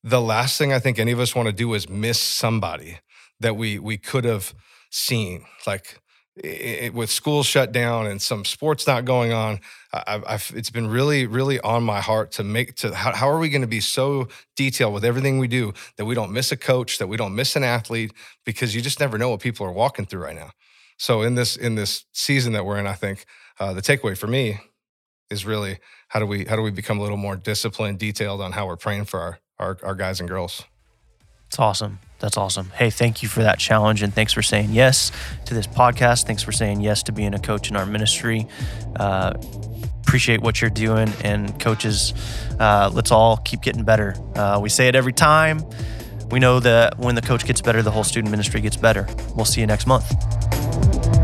The 0.02 0.20
last 0.20 0.58
thing 0.58 0.72
I 0.72 0.78
think 0.78 0.98
any 0.98 1.12
of 1.12 1.20
us 1.20 1.34
want 1.34 1.46
to 1.46 1.52
do 1.52 1.74
is 1.74 1.88
miss 1.88 2.18
somebody 2.18 2.98
that 3.40 3.56
we 3.56 3.78
we 3.78 3.96
could 3.96 4.24
have 4.24 4.54
seen. 4.90 5.44
Like 5.66 6.00
it, 6.36 6.94
with 6.94 7.10
schools 7.10 7.46
shut 7.46 7.72
down 7.72 8.06
and 8.06 8.20
some 8.20 8.44
sports 8.44 8.86
not 8.86 9.04
going 9.04 9.32
on, 9.32 9.60
I, 9.92 10.22
I've, 10.26 10.52
it's 10.54 10.70
been 10.70 10.86
really, 10.86 11.26
really 11.26 11.60
on 11.60 11.82
my 11.82 12.00
heart 12.00 12.32
to 12.32 12.44
make 12.44 12.76
to 12.76 12.94
how, 12.94 13.14
how 13.14 13.28
are 13.28 13.38
we 13.38 13.50
going 13.50 13.62
to 13.62 13.68
be 13.68 13.80
so 13.80 14.28
detailed 14.56 14.94
with 14.94 15.04
everything 15.04 15.38
we 15.38 15.48
do 15.48 15.72
that 15.96 16.04
we 16.04 16.14
don't 16.14 16.32
miss 16.32 16.52
a 16.52 16.56
coach, 16.56 16.98
that 16.98 17.08
we 17.08 17.16
don't 17.16 17.34
miss 17.34 17.56
an 17.56 17.64
athlete, 17.64 18.12
because 18.44 18.74
you 18.74 18.80
just 18.80 19.00
never 19.00 19.18
know 19.18 19.30
what 19.30 19.40
people 19.40 19.66
are 19.66 19.72
walking 19.72 20.06
through 20.06 20.22
right 20.22 20.36
now. 20.36 20.50
So 20.98 21.22
in 21.22 21.34
this 21.34 21.56
in 21.56 21.74
this 21.74 22.04
season 22.12 22.52
that 22.52 22.64
we're 22.64 22.78
in, 22.78 22.86
I 22.86 22.94
think 22.94 23.24
uh, 23.58 23.72
the 23.72 23.82
takeaway 23.82 24.16
for 24.16 24.26
me 24.26 24.60
is 25.30 25.46
really 25.46 25.78
how 26.08 26.20
do 26.20 26.26
we 26.26 26.44
how 26.44 26.56
do 26.56 26.62
we 26.62 26.70
become 26.70 26.98
a 26.98 27.02
little 27.02 27.16
more 27.16 27.36
disciplined, 27.36 27.98
detailed 27.98 28.40
on 28.40 28.52
how 28.52 28.66
we're 28.66 28.76
praying 28.76 29.04
for 29.06 29.20
our 29.20 29.38
our, 29.58 29.78
our 29.82 29.94
guys 29.94 30.20
and 30.20 30.28
girls. 30.28 30.64
It's 31.46 31.58
awesome. 31.58 31.98
That's 32.20 32.36
awesome. 32.36 32.70
Hey, 32.70 32.90
thank 32.90 33.22
you 33.22 33.28
for 33.28 33.42
that 33.42 33.58
challenge 33.58 34.02
and 34.02 34.14
thanks 34.14 34.32
for 34.32 34.42
saying 34.42 34.70
yes 34.70 35.10
to 35.46 35.54
this 35.54 35.66
podcast. 35.66 36.26
Thanks 36.26 36.42
for 36.42 36.52
saying 36.52 36.80
yes 36.80 37.02
to 37.04 37.12
being 37.12 37.34
a 37.34 37.38
coach 37.38 37.70
in 37.70 37.76
our 37.76 37.86
ministry. 37.86 38.46
Uh, 38.96 39.32
appreciate 40.02 40.42
what 40.42 40.60
you're 40.60 40.70
doing. 40.70 41.08
And 41.24 41.58
coaches, 41.58 42.12
uh, 42.58 42.90
let's 42.92 43.10
all 43.10 43.38
keep 43.38 43.62
getting 43.62 43.84
better. 43.84 44.14
Uh, 44.34 44.60
we 44.62 44.68
say 44.68 44.88
it 44.88 44.94
every 44.94 45.12
time. 45.12 45.60
We 46.30 46.38
know 46.38 46.60
that 46.60 46.98
when 46.98 47.16
the 47.16 47.22
coach 47.22 47.44
gets 47.44 47.60
better, 47.60 47.82
the 47.82 47.90
whole 47.90 48.04
student 48.04 48.30
ministry 48.30 48.60
gets 48.60 48.76
better. 48.76 49.08
We'll 49.34 49.44
see 49.44 49.60
you 49.60 49.66
next 49.66 49.86
month. 49.86 51.19